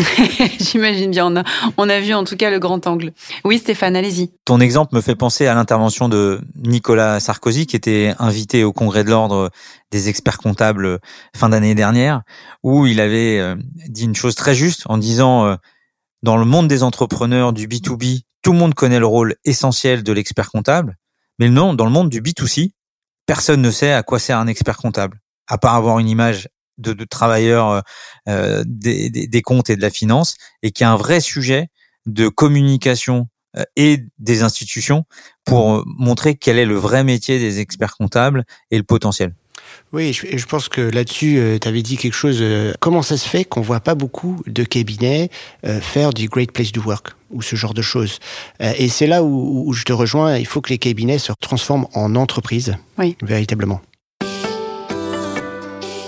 J'imagine 0.60 1.12
bien. 1.12 1.44
On 1.78 1.90
a, 1.90 2.00
vu 2.00 2.14
en 2.14 2.24
tout 2.24 2.36
cas 2.36 2.50
le 2.50 2.60
grand 2.60 2.86
angle. 2.88 3.14
Oui, 3.44 3.58
Stéphane, 3.58 3.96
allez-y. 3.96 4.32
Ton 4.46 4.60
exemple 4.60 4.96
me 4.96 5.02
fait 5.02 5.16
penser 5.16 5.48
à 5.48 5.54
l'intervention 5.54 6.10
de 6.10 6.42
Nicolas 6.56 7.20
Sarkozy, 7.20 7.66
qui 7.68 7.76
était 7.76 8.14
invité 8.20 8.64
au 8.64 8.74
Congrès 8.74 9.04
de 9.04 9.10
l'Ordre 9.10 9.50
des 9.92 10.10
experts 10.10 10.38
comptables 10.38 11.00
fin 11.36 11.50
d'année 11.50 11.76
dernière, 11.76 12.22
où 12.64 12.86
il 12.86 13.00
avait 13.00 13.40
euh, 13.40 13.56
dit 13.88 14.06
une 14.06 14.16
chose 14.16 14.36
très 14.36 14.56
juste 14.56 14.84
en 14.86 14.98
disant 14.98 15.46
euh, 15.46 15.56
dans 16.24 16.38
le 16.38 16.46
monde 16.46 16.68
des 16.68 16.84
entrepreneurs 16.84 17.54
du 17.54 17.68
B2B, 17.68 18.22
tout 18.42 18.54
le 18.54 18.58
monde 18.58 18.74
connaît 18.74 19.00
le 19.00 19.08
rôle 19.08 19.36
essentiel 19.46 20.04
de 20.04 20.14
l'expert 20.14 20.50
comptable, 20.50 20.98
mais 21.40 21.50
non, 21.50 21.74
dans 21.74 21.86
le 21.86 21.92
monde 21.92 22.10
du 22.10 22.22
B2C, 22.22 22.72
personne 23.26 23.62
ne 23.62 23.72
sait 23.72 23.92
à 23.92 24.04
quoi 24.04 24.20
sert 24.20 24.38
un 24.38 24.48
expert 24.48 24.78
comptable, 24.78 25.20
à 25.48 25.58
part 25.58 25.76
avoir 25.76 26.00
une 26.00 26.10
image 26.10 26.48
de, 26.82 26.94
de 26.94 27.06
travailleurs 27.06 27.70
euh, 27.70 27.82
euh, 28.30 28.64
des, 28.66 29.10
des, 29.10 29.42
comptes 29.42 29.70
et 29.70 29.76
de 29.76 29.82
la 29.82 29.90
finance, 29.90 30.36
et 30.64 30.72
qui 30.72 30.84
a 30.84 30.92
un 30.92 30.96
vrai 30.96 31.20
sujet 31.20 31.70
de 32.06 32.28
communication 32.28 33.28
euh, 33.58 33.64
et 33.76 34.00
des 34.20 34.44
institutions 34.44 35.06
pour 35.46 35.84
montrer 35.86 36.36
quel 36.36 36.58
est 36.58 36.66
le 36.66 36.76
vrai 36.76 37.04
métier 37.04 37.40
des 37.40 37.60
experts 37.60 37.96
comptables 37.98 38.44
et 38.72 38.78
le 38.78 38.84
potentiel. 38.84 39.34
Oui, 39.94 40.12
je, 40.14 40.38
je 40.38 40.46
pense 40.46 40.70
que 40.70 40.82
là-dessus, 40.82 41.58
tu 41.62 41.68
avais 41.68 41.82
dit 41.82 41.98
quelque 41.98 42.14
chose. 42.14 42.44
comment 42.80 43.02
ça 43.02 43.16
se 43.16 43.28
fait 43.28 43.46
qu'on 43.46 43.62
voit 43.62 43.80
pas 43.80 43.96
beaucoup 43.96 44.42
de 44.48 44.64
cabinets 44.64 45.30
faire 45.64 46.14
du 46.14 46.28
Great 46.28 46.52
Place 46.52 46.72
to 46.72 46.82
Work 46.82 47.10
ou 47.30 47.42
ce 47.42 47.56
genre 47.56 47.74
de 47.74 47.82
choses? 47.82 48.20
Et 48.60 48.90
c'est 48.90 49.08
là 49.08 49.24
où, 49.24 49.64
où, 49.68 49.74
je 49.74 49.84
te 49.84 49.94
rejoins. 49.94 50.38
Il 50.38 50.48
faut 50.48 50.62
que 50.62 50.70
les 50.70 50.78
cabinets 50.78 51.20
se 51.20 51.32
transforment 51.40 51.88
en 51.94 52.16
entreprises, 52.16 52.76
oui. 52.98 53.16
véritablement. 53.22 53.82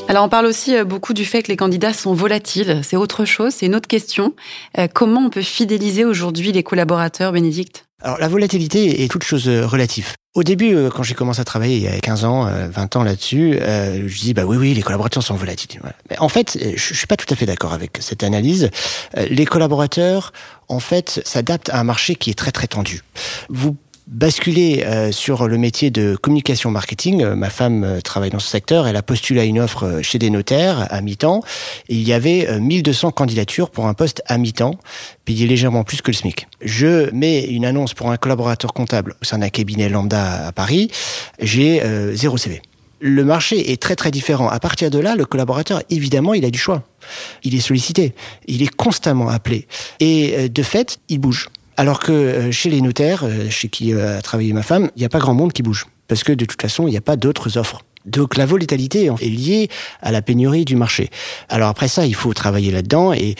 Alors 0.10 0.25
on 0.25 0.29
parle 0.29 0.45
aussi 0.45 0.75
euh, 0.75 0.83
beaucoup 0.83 1.13
du 1.13 1.25
fait 1.25 1.43
que 1.43 1.48
les 1.48 1.55
candidats 1.55 1.93
sont 1.93 2.13
volatiles. 2.13 2.81
C'est 2.83 2.98
autre 2.98 3.25
chose, 3.25 3.53
c'est 3.53 3.65
une 3.65 3.75
autre 3.75 3.88
question. 3.88 4.33
Euh, 4.77 4.88
comment 4.93 5.22
on 5.22 5.29
peut 5.29 5.41
fidéliser 5.41 6.03
aujourd'hui 6.05 6.51
les 6.51 6.62
collaborateurs, 6.62 7.31
Bénédicte? 7.31 7.86
Alors 8.01 8.19
la 8.19 8.27
volatilité 8.27 9.03
est 9.03 9.07
toute 9.07 9.24
chose 9.24 9.48
euh, 9.48 9.65
relative. 9.65 10.13
Au 10.36 10.43
début, 10.43 10.75
quand 10.93 11.03
j'ai 11.03 11.13
commencé 11.13 11.39
à 11.39 11.43
travailler 11.43 11.77
il 11.77 11.83
y 11.83 11.88
a 11.88 12.00
15 12.00 12.25
ans, 12.25 12.50
20 12.72 12.95
ans 12.95 13.03
là-dessus, 13.03 13.55
je 13.60 14.19
dis 14.19 14.33
bah 14.33 14.45
oui 14.48 14.57
oui 14.57 14.74
les 14.74 14.81
collaborateurs 14.81 15.22
sont 15.22 15.36
volatiles. 15.36 15.79
Mais 16.10 16.17
en 16.17 16.27
fait, 16.27 16.57
je 16.75 16.93
suis 16.95 17.05
pas 17.05 17.17
tout 17.17 17.31
à 17.31 17.36
fait 17.36 17.45
d'accord 17.45 17.72
avec 17.72 18.00
cette 18.00 18.24
analyse. 18.24 18.72
Les 19.15 19.45
collaborateurs, 19.45 20.33
en 20.69 20.79
fait, 20.79 21.22
s'adaptent 21.24 21.69
à 21.69 21.79
un 21.79 21.83
marché 21.83 22.15
qui 22.15 22.31
est 22.31 22.33
très 22.33 22.51
très 22.51 22.65
tendu. 22.65 23.03
Vous 23.50 23.77
basculer 24.07 24.83
euh, 24.86 25.12
sur 25.12 25.48
le 25.48 25.57
métier 25.57 25.91
de 25.91 26.15
communication 26.15 26.72
marketing. 26.72 27.24
Euh, 27.24 27.36
ma 27.36 27.50
femme 27.50 27.83
euh, 27.83 28.01
travaille 28.01 28.29
dans 28.29 28.39
ce 28.39 28.50
secteur. 28.50 28.88
Elle 28.88 28.95
a 28.95 29.01
postulé 29.01 29.41
à 29.41 29.43
une 29.43 29.60
offre 29.60 30.01
chez 30.01 30.19
des 30.19 30.29
notaires 30.29 30.88
à 30.91 31.01
mi-temps. 31.01 31.41
il 31.89 32.07
y 32.07 32.13
avait 32.13 32.60
1200 32.60 33.12
candidatures 33.12 33.69
pour 33.69 33.88
un 33.88 33.93
poste 33.93 34.22
à 34.27 34.38
mi-temps, 34.38 34.75
payé 35.25 35.48
légèrement 35.48 35.83
plus 35.83 36.01
que 36.01 36.12
le 36.12 36.15
SMIC. 36.15 36.48
Je 36.62 37.10
mets 37.12 37.45
une 37.45 37.65
annonce 37.65 37.93
pour 37.93 38.12
un 38.12 38.17
collaborateur 38.17 38.74
comptable 38.74 39.15
au 39.22 39.25
sein 39.25 39.39
d'un 39.39 39.50
cabinet 39.50 39.89
lambda 39.89 40.48
à 40.48 40.51
Paris. 40.51 40.89
J'ai 41.39 41.81
zéro 42.13 42.38
CV. 42.38 42.62
Le 43.00 43.24
marché 43.25 43.72
est 43.72 43.81
très 43.81 43.95
très 43.95 44.12
différent. 44.12 44.48
À 44.48 44.60
partir 44.60 44.89
de 44.89 45.00
là, 45.00 45.15
le 45.15 45.25
collaborateur, 45.25 45.81
évidemment, 45.89 46.33
il 46.33 46.45
a 46.45 46.50
du 46.50 46.60
choix. 46.60 46.83
Il 47.43 47.55
est 47.55 47.60
sollicité. 47.60 48.13
Il 48.48 48.62
est 48.62 48.74
constamment 48.74 49.29
appelé. 49.29 49.67
Et 50.00 50.50
de 50.50 50.63
fait, 50.63 51.00
il 51.10 51.19
bouge. 51.19 51.50
Alors 51.77 52.00
que 52.00 52.12
euh, 52.12 52.51
chez 52.51 52.70
les 52.70 52.82
notaires, 52.82 53.24
euh, 53.24 53.50
chez 53.50 53.70
qui 53.70 53.94
euh, 53.94 54.20
a 54.20 54.22
travaillé 54.22 54.53
ma 54.53 54.63
femme, 54.63 54.89
il 54.96 55.00
n'y 55.00 55.06
a 55.06 55.10
pas 55.10 55.20
grand 55.20 55.34
monde 55.34 55.53
qui 55.53 55.63
bouge. 55.63 55.88
Parce 56.08 56.24
que 56.24 56.32
de 56.32 56.46
toute 56.46 56.62
façon, 56.62 56.88
il 56.88 56.92
n'y 56.92 56.98
a 56.98 57.01
pas 57.01 57.15
d'autres 57.15 57.58
offres. 57.58 57.82
Donc 58.06 58.36
la 58.36 58.46
volatilité 58.46 59.06
est 59.06 59.25
liée 59.25 59.70
à 60.01 60.12
la 60.12 60.22
pénurie 60.22 60.66
du 60.66 60.75
marché. 60.75 61.09
Alors 61.48 61.70
après 61.70 61.88
ça, 61.88 62.05
il 62.05 62.14
faut 62.14 62.33
travailler 62.33 62.72
là-dedans 62.72 63.14
et 63.14 63.36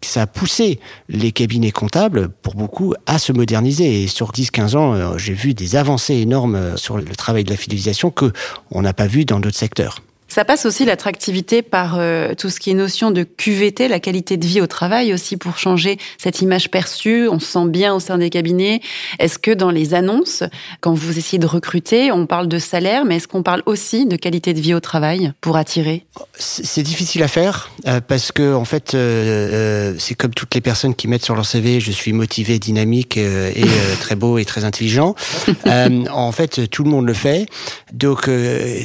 ça 0.00 0.22
a 0.22 0.26
poussé 0.28 0.78
les 1.08 1.32
cabinets 1.32 1.72
comptables, 1.72 2.28
pour 2.28 2.54
beaucoup, 2.54 2.94
à 3.06 3.18
se 3.18 3.32
moderniser. 3.32 4.04
Et 4.04 4.06
sur 4.06 4.30
10-15 4.30 4.76
ans, 4.76 5.18
j'ai 5.18 5.34
vu 5.34 5.54
des 5.54 5.74
avancées 5.74 6.14
énormes 6.14 6.76
sur 6.76 6.98
le 6.98 7.16
travail 7.16 7.42
de 7.42 7.50
la 7.50 7.56
fidélisation 7.56 8.12
que 8.12 8.32
on 8.70 8.82
n'a 8.82 8.92
pas 8.92 9.08
vu 9.08 9.24
dans 9.24 9.40
d'autres 9.40 9.58
secteurs. 9.58 10.02
Ça 10.28 10.44
passe 10.44 10.66
aussi 10.66 10.84
l'attractivité 10.84 11.62
par 11.62 11.96
euh, 11.98 12.34
tout 12.34 12.50
ce 12.50 12.58
qui 12.58 12.70
est 12.70 12.74
notion 12.74 13.10
de 13.10 13.22
QVT, 13.22 13.88
la 13.88 14.00
qualité 14.00 14.36
de 14.36 14.46
vie 14.46 14.60
au 14.60 14.66
travail 14.66 15.14
aussi 15.14 15.36
pour 15.36 15.56
changer 15.56 15.98
cette 16.18 16.42
image 16.42 16.70
perçue. 16.70 17.28
On 17.28 17.38
se 17.38 17.46
sent 17.46 17.68
bien 17.68 17.94
au 17.94 18.00
sein 18.00 18.18
des 18.18 18.28
cabinets. 18.28 18.80
Est-ce 19.18 19.38
que 19.38 19.52
dans 19.52 19.70
les 19.70 19.94
annonces, 19.94 20.42
quand 20.80 20.92
vous 20.92 21.16
essayez 21.16 21.38
de 21.38 21.46
recruter, 21.46 22.10
on 22.10 22.26
parle 22.26 22.48
de 22.48 22.58
salaire, 22.58 23.04
mais 23.04 23.16
est-ce 23.16 23.28
qu'on 23.28 23.44
parle 23.44 23.62
aussi 23.66 24.04
de 24.04 24.16
qualité 24.16 24.52
de 24.52 24.60
vie 24.60 24.74
au 24.74 24.80
travail 24.80 25.32
pour 25.40 25.56
attirer? 25.56 26.04
C'est 26.34 26.82
difficile 26.82 27.22
à 27.22 27.28
faire 27.28 27.70
euh, 27.86 28.00
parce 28.06 28.32
que 28.32 28.52
en 28.52 28.64
fait, 28.64 28.94
euh, 28.94 29.94
c'est 29.98 30.16
comme 30.16 30.34
toutes 30.34 30.54
les 30.54 30.60
personnes 30.60 30.94
qui 30.94 31.06
mettent 31.06 31.24
sur 31.24 31.36
leur 31.36 31.46
CV 31.46 31.80
"je 31.80 31.92
suis 31.92 32.12
motivé, 32.12 32.58
dynamique 32.58 33.16
et 33.16 33.64
très 34.00 34.16
beau 34.16 34.38
et 34.38 34.44
très 34.44 34.64
intelligent". 34.64 35.14
en 36.10 36.32
fait, 36.32 36.68
tout 36.68 36.82
le 36.82 36.90
monde 36.90 37.06
le 37.06 37.14
fait. 37.14 37.46
Donc, 37.92 38.28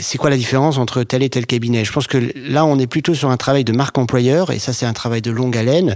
c'est 0.01 0.17
quoi 0.19 0.29
la 0.29 0.37
différence 0.37 0.77
entre 0.77 1.03
tel 1.03 1.23
et 1.23 1.30
tel 1.31 1.47
cabinet. 1.47 1.83
Je 1.83 1.91
pense 1.91 2.05
que 2.05 2.31
là, 2.35 2.65
on 2.65 2.77
est 2.77 2.87
plutôt 2.87 3.15
sur 3.15 3.29
un 3.29 3.37
travail 3.37 3.63
de 3.63 3.71
marque 3.71 3.97
employeur, 3.97 4.51
et 4.51 4.59
ça, 4.59 4.73
c'est 4.73 4.85
un 4.85 4.93
travail 4.93 5.21
de 5.21 5.31
longue 5.31 5.57
haleine. 5.57 5.95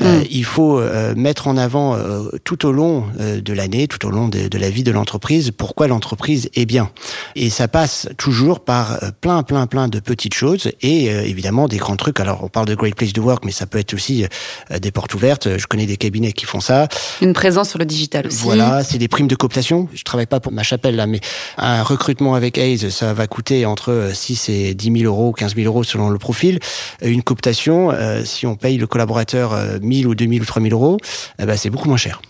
Euh, 0.00 0.20
mm. 0.20 0.24
il 0.30 0.44
faut 0.44 0.78
euh, 0.78 1.14
mettre 1.14 1.48
en 1.48 1.56
avant 1.56 1.94
euh, 1.94 2.30
tout 2.44 2.66
au 2.66 2.72
long 2.72 3.04
de 3.18 3.52
l'année, 3.52 3.88
tout 3.88 4.06
au 4.06 4.10
long 4.10 4.28
de, 4.28 4.56
la 4.56 4.70
vie 4.70 4.82
de 4.82 4.92
l'entreprise, 4.92 5.50
pourquoi 5.56 5.88
l'entreprise 5.88 6.48
est 6.54 6.64
bien. 6.64 6.90
Et 7.34 7.50
ça 7.50 7.68
passe 7.68 8.08
toujours 8.16 8.60
par 8.60 8.98
plein, 9.20 9.42
plein, 9.42 9.66
plein 9.66 9.88
de 9.88 10.00
petites 10.00 10.34
choses, 10.34 10.70
et 10.80 11.06
évidemment 11.06 11.68
des 11.68 11.76
grands 11.76 11.96
trucs. 11.96 12.20
Alors, 12.20 12.42
on 12.44 12.48
parle 12.48 12.66
de 12.66 12.74
Great 12.74 12.94
Place 12.94 13.12
to 13.12 13.22
Work, 13.22 13.44
mais 13.44 13.52
ça 13.52 13.66
peut 13.66 13.78
être 13.78 13.94
aussi 13.94 14.24
des 14.80 14.90
portes 14.90 15.14
ouvertes. 15.14 15.58
Je 15.58 15.66
connais 15.66 15.86
des 15.86 15.96
cabinets 15.96 16.32
qui 16.32 16.46
font 16.46 16.60
ça. 16.60 16.88
Une 17.20 17.32
présence 17.32 17.70
sur 17.70 17.78
le 17.78 17.84
digital 17.84 18.26
aussi. 18.28 18.42
Voilà, 18.42 18.84
c'est 18.84 18.98
des 18.98 19.08
primes 19.08 19.26
de 19.26 19.34
cooptation. 19.34 19.88
Je 19.92 20.02
travaille 20.04 20.26
pas 20.26 20.40
pour 20.40 20.52
ma 20.52 20.62
chapelle 20.62 20.96
là, 20.96 21.06
mais 21.06 21.20
un 21.58 21.82
recrutement 21.82 22.34
avec 22.34 22.58
Hayes, 22.58 22.90
ça 22.90 23.12
va 23.12 23.26
coûter 23.26 23.66
entre 23.66 24.10
6 24.12 24.48
et 24.48 24.74
10 24.76 25.00
000 25.00 25.12
euros, 25.12 25.32
15 25.32 25.56
000 25.56 25.66
euros 25.66 25.84
selon 25.84 26.10
le 26.10 26.18
profil. 26.18 26.60
Euh, 27.02 27.08
une 27.08 27.22
cooptation, 27.22 27.90
euh, 27.90 28.24
si 28.24 28.46
on 28.46 28.56
paye 28.56 28.78
le 28.78 28.86
collaborateur 28.86 29.54
1 29.54 29.56
euh, 29.56 29.78
000 29.82 30.10
ou 30.10 30.14
2 30.14 30.26
000 30.26 30.40
ou 30.40 30.44
3 30.44 30.62
000 30.62 30.74
euros, 30.74 30.98
ben, 31.38 31.56
c'est 31.56 31.70
beaucoup 31.70 31.88
moins 31.88 31.96
cher. 31.96 32.20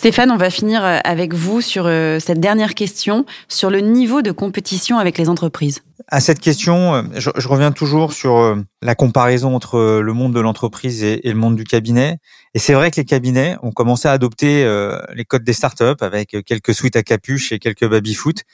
Stéphane, 0.00 0.30
on 0.30 0.38
va 0.38 0.48
finir 0.48 0.82
avec 0.82 1.34
vous 1.34 1.60
sur 1.60 1.84
cette 2.20 2.40
dernière 2.40 2.72
question, 2.74 3.26
sur 3.48 3.68
le 3.68 3.80
niveau 3.80 4.22
de 4.22 4.32
compétition 4.32 4.96
avec 4.96 5.18
les 5.18 5.28
entreprises. 5.28 5.82
À 6.08 6.20
cette 6.20 6.40
question, 6.40 7.04
je, 7.16 7.28
reviens 7.46 7.70
toujours 7.70 8.14
sur 8.14 8.56
la 8.80 8.94
comparaison 8.94 9.54
entre 9.54 10.00
le 10.00 10.12
monde 10.14 10.32
de 10.32 10.40
l'entreprise 10.40 11.04
et, 11.04 11.20
le 11.22 11.34
monde 11.34 11.54
du 11.54 11.64
cabinet. 11.64 12.16
Et 12.54 12.58
c'est 12.58 12.72
vrai 12.72 12.90
que 12.90 12.96
les 12.96 13.04
cabinets 13.04 13.58
ont 13.62 13.72
commencé 13.72 14.08
à 14.08 14.12
adopter 14.12 14.64
euh, 14.64 14.98
les 15.12 15.26
codes 15.26 15.44
des 15.44 15.52
startups 15.52 16.00
avec 16.00 16.34
quelques 16.46 16.72
suites 16.72 16.96
à 16.96 17.02
capuche 17.02 17.52
et 17.52 17.58
quelques 17.58 17.86
baby-foot, 17.86 18.44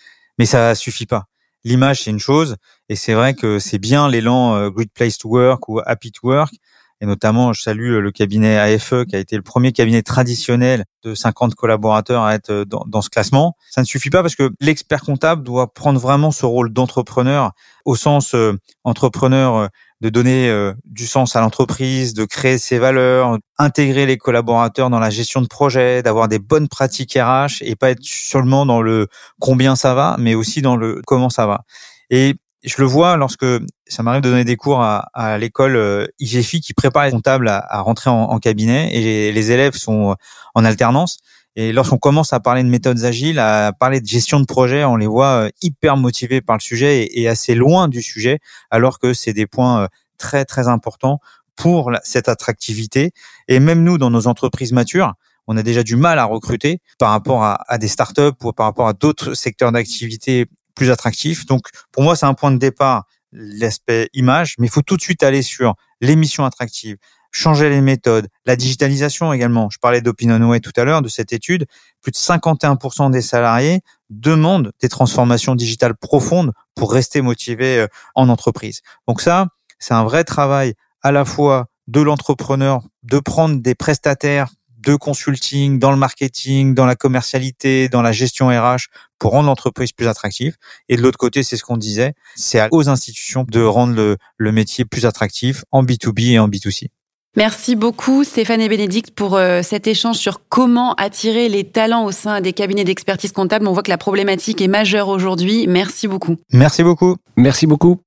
mais 0.41 0.47
ça 0.47 0.75
suffit 0.75 1.07
pas. 1.07 1.27
L'image, 1.63 2.03
c'est 2.03 2.11
une 2.11 2.19
chose, 2.19 2.57
et 2.89 2.97
c'est 2.97 3.15
vrai 3.15 3.35
que 3.35 3.61
c'est 3.61 3.79
bien 3.79 4.09
l'élan 4.09 4.57
euh, 4.57 4.71
Great 4.71 4.91
Place 4.93 5.17
to 5.19 5.29
Work 5.29 5.69
ou 5.69 5.81
Happy 5.87 6.11
to 6.11 6.27
Work, 6.27 6.55
et 7.01 7.07
notamment, 7.07 7.53
je 7.53 7.63
salue 7.63 7.93
euh, 7.93 8.01
le 8.01 8.11
cabinet 8.11 8.57
AFE 8.59 9.05
qui 9.05 9.17
a 9.17 9.19
été 9.19 9.37
le 9.37 9.43
premier 9.43 9.73
cabinet 9.73 10.03
traditionnel 10.03 10.85
de 11.05 11.15
50 11.15 11.55
collaborateurs 11.55 12.23
à 12.23 12.35
être 12.35 12.65
dans, 12.65 12.85
dans 12.87 13.03
ce 13.03 13.11
classement. 13.11 13.57
Ça 13.71 13.81
ne 13.81 13.87
suffit 13.87 14.11
pas 14.11 14.23
parce 14.23 14.35
que 14.35 14.51
l'expert 14.61 15.03
comptable 15.03 15.43
doit 15.43 15.73
prendre 15.73 16.01
vraiment 16.01 16.31
ce 16.31 16.47
rôle 16.47 16.73
d'entrepreneur 16.73 17.53
au 17.85 17.95
sens 17.95 18.35
entrepreneur 18.83 19.71
de 20.01 20.11
donner 20.11 20.51
euh, 20.51 20.75
du 20.85 21.07
sens 21.07 21.37
à 21.37 21.41
l'entreprise, 21.41 22.13
de 22.13 22.25
créer 22.25 22.59
ses 22.59 22.79
valeurs, 22.79 23.39
intégrer 23.59 24.07
les 24.07 24.19
collaborateurs 24.19 24.91
dans 24.91 24.99
la 24.99 25.11
gestion 25.11 25.41
de 25.41 25.47
projet, 25.47 26.03
d'avoir 26.03 26.29
des 26.29 26.39
bonnes 26.39 26.69
pratiques 26.69 27.17
RH 27.19 27.63
et 27.63 27.77
pas 27.77 27.91
être 27.91 28.03
seulement 28.03 28.67
dans 28.67 28.83
le 28.83 29.09
combien 29.41 29.75
ça 29.75 29.95
va, 29.95 30.17
mais 30.19 30.35
aussi 30.35 30.61
dans 30.61 30.77
le 30.77 31.01
comment 31.07 31.31
ça 31.31 31.47
va. 31.47 31.63
Et 32.11 32.35
je 32.65 32.75
le 32.79 32.87
vois 32.87 33.17
lorsque 33.17 33.47
ça 33.87 34.03
m'arrive 34.03 34.23
de 34.23 34.31
donner 34.31 34.45
des 34.45 34.57
cours 34.57 34.81
à, 34.81 35.09
à 35.15 35.39
l'école 35.39 35.77
euh, 35.77 36.07
IGFI 36.19 36.61
qui 36.61 36.75
prépare 36.75 37.05
les 37.05 37.13
comptables 37.13 37.49
à, 37.49 37.59
à 37.59 37.81
rentrer 37.81 38.11
en, 38.11 38.23
en, 38.23 38.39
cabinet 38.39 38.93
et 38.93 39.33
les 39.33 39.53
élèves 39.53 39.75
sont 39.75 40.17
en 40.55 40.65
alternance. 40.65 41.19
Et 41.59 41.73
lorsqu'on 41.73 41.97
commence 41.97 42.35
à 42.35 42.41
parler 42.41 42.63
de 42.63 42.69
méthodes 42.69 43.05
agiles, 43.05 43.39
à 43.39 43.73
parler 43.73 44.01
de 44.01 44.07
gestion 44.07 44.41
de 44.41 44.45
projet, 44.45 44.85
on 44.85 44.97
les 44.97 45.07
voit 45.07 45.45
euh, 45.45 45.51
hyper 45.63 45.97
motivés 45.97 46.43
par 46.43 46.57
le 46.57 46.61
sujet 46.61 47.09
et, 47.11 47.29
assez 47.29 47.55
loin 47.55 47.89
du 47.89 48.03
sujet, 48.03 48.41
alors 48.71 48.99
que 48.99 49.15
c'est 49.15 49.33
des 49.33 49.47
points 49.47 49.85
euh, 49.85 49.89
très 50.19 50.45
très 50.45 50.69
importants 50.69 51.19
pour 51.57 51.91
cette 52.03 52.29
attractivité. 52.29 53.13
Et 53.49 53.59
même 53.59 53.83
nous, 53.83 53.97
dans 53.97 54.11
nos 54.11 54.27
entreprises 54.27 54.73
matures, 54.73 55.15
on 55.47 55.57
a 55.57 55.63
déjà 55.63 55.83
du 55.83 55.97
mal 55.97 56.19
à 56.19 56.25
recruter 56.25 56.81
par 56.99 57.11
rapport 57.11 57.43
à, 57.43 57.65
à 57.69 57.79
des 57.79 57.89
startups 57.89 58.37
ou 58.45 58.53
par 58.53 58.67
rapport 58.67 58.89
à 58.89 58.93
d'autres 58.93 59.33
secteurs 59.33 59.73
d'activité 59.73 60.47
plus 60.77 60.91
attractifs. 60.93 61.47
Donc, 61.47 61.69
pour 61.91 62.05
moi, 62.05 62.15
c'est 62.15 62.27
un 62.27 62.35
point 62.35 62.53
de 62.53 62.59
départ, 62.59 63.07
l'aspect 63.33 64.09
image, 64.15 64.55
mais 64.59 64.69
il 64.69 64.71
faut 64.71 64.83
tout 64.83 64.97
de 64.97 65.03
suite 65.03 65.25
aller 65.25 65.43
sur 65.43 65.75
l'émission 66.01 66.45
attractive, 66.45 66.97
changer 67.33 67.69
les 67.69 67.81
méthodes, 67.81 68.29
la 68.45 68.55
digitalisation 68.55 69.33
également. 69.33 69.69
Je 69.71 69.79
parlais 69.79 70.01
d'OpinionWay 70.01 70.61
tout 70.61 70.73
à 70.77 70.85
l'heure, 70.85 71.03
de 71.03 71.09
cette 71.09 71.33
étude. 71.33 71.67
Plus 72.01 72.13
de 72.13 72.17
51% 72.17 73.11
des 73.11 73.23
salariés 73.23 73.81
demandent 74.11 74.73
des 74.81 74.89
transformations 74.89 75.55
digitales 75.55 75.97
profondes 75.97 76.53
pour 76.77 76.93
rester 76.93 77.21
motivés 77.23 77.81
euh, 77.81 77.89
en 78.15 78.29
entreprise. 78.29 78.83
Donc 79.09 79.21
ça, 79.21 79.49
c'est 79.79 79.95
un 79.95 80.05
vrai 80.05 80.23
travail 80.25 80.75
à 81.03 81.11
la 81.11 81.25
fois 81.25 81.67
de 81.89 82.01
l'entrepreneur 82.01 82.83
de 83.03 83.19
prendre 83.19 83.61
des 83.61 83.75
prestataires 83.75 84.49
de 84.87 84.95
consulting, 84.97 85.79
dans 85.79 85.91
le 85.91 85.97
marketing, 85.97 86.75
dans 86.75 86.87
la 86.87 86.95
commercialité, 86.95 87.89
dans 87.89 88.03
la 88.03 88.13
gestion 88.13 88.49
RH 88.49 88.87
pour 89.19 89.33
rendre 89.33 89.47
l'entreprise 89.47 89.93
plus 89.93 90.09
attractive. 90.09 90.57
Et 90.89 90.97
de 90.97 91.03
l'autre 91.03 91.19
côté, 91.19 91.43
c'est 91.43 91.57
ce 91.57 91.65
qu'on 91.65 91.77
disait, 91.77 92.15
c'est 92.37 92.67
aux 92.71 92.89
institutions 92.89 93.45
de 93.49 93.63
rendre 93.63 93.95
le, 93.95 94.17
le 94.39 94.53
métier 94.53 94.85
plus 94.85 95.05
attractif 95.05 95.65
en 95.73 95.83
B2B 95.83 96.33
et 96.33 96.39
en 96.39 96.49
B2C. 96.49 96.89
Merci 97.37 97.77
beaucoup 97.77 98.25
Stéphane 98.25 98.63
et 98.63 98.69
Bénédicte 98.69 99.11
pour 99.11 99.37
euh, 99.37 99.61
cet 99.61 99.87
échange 99.87 100.17
sur 100.17 100.41
comment 100.49 100.95
attirer 100.95 101.51
les 101.51 101.65
talents 101.65 102.07
au 102.07 102.11
sein 102.11 102.41
des 102.41 102.55
cabinets 102.55 102.85
d'expertise 102.85 103.33
comptable. 103.33 103.67
On 103.69 103.73
voit 103.73 103.83
que 103.83 103.91
la 103.91 103.99
problématique 103.99 104.63
est 104.63 104.69
majeure 104.69 105.09
aujourd'hui. 105.09 105.67
Merci 105.67 106.09
beaucoup. 106.09 106.37
Merci 106.51 106.83
beaucoup. 106.83 107.17
Merci 107.37 107.67
beaucoup. 107.67 108.01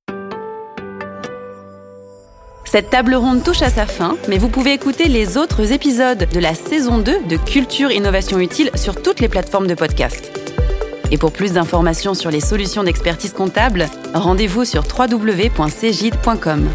Cette 2.70 2.88
table 2.88 3.16
ronde 3.16 3.42
touche 3.42 3.62
à 3.62 3.68
sa 3.68 3.84
fin, 3.84 4.16
mais 4.28 4.38
vous 4.38 4.48
pouvez 4.48 4.72
écouter 4.72 5.08
les 5.08 5.36
autres 5.36 5.72
épisodes 5.72 6.28
de 6.32 6.38
la 6.38 6.54
saison 6.54 6.98
2 6.98 7.24
de 7.24 7.36
Culture 7.36 7.90
Innovation 7.90 8.38
Utile 8.38 8.70
sur 8.76 9.02
toutes 9.02 9.18
les 9.18 9.28
plateformes 9.28 9.66
de 9.66 9.74
podcast. 9.74 10.30
Et 11.10 11.18
pour 11.18 11.32
plus 11.32 11.54
d'informations 11.54 12.14
sur 12.14 12.30
les 12.30 12.38
solutions 12.38 12.84
d'expertise 12.84 13.32
comptable, 13.32 13.88
rendez-vous 14.14 14.64
sur 14.64 14.84
www.cgid.com. 14.84 16.68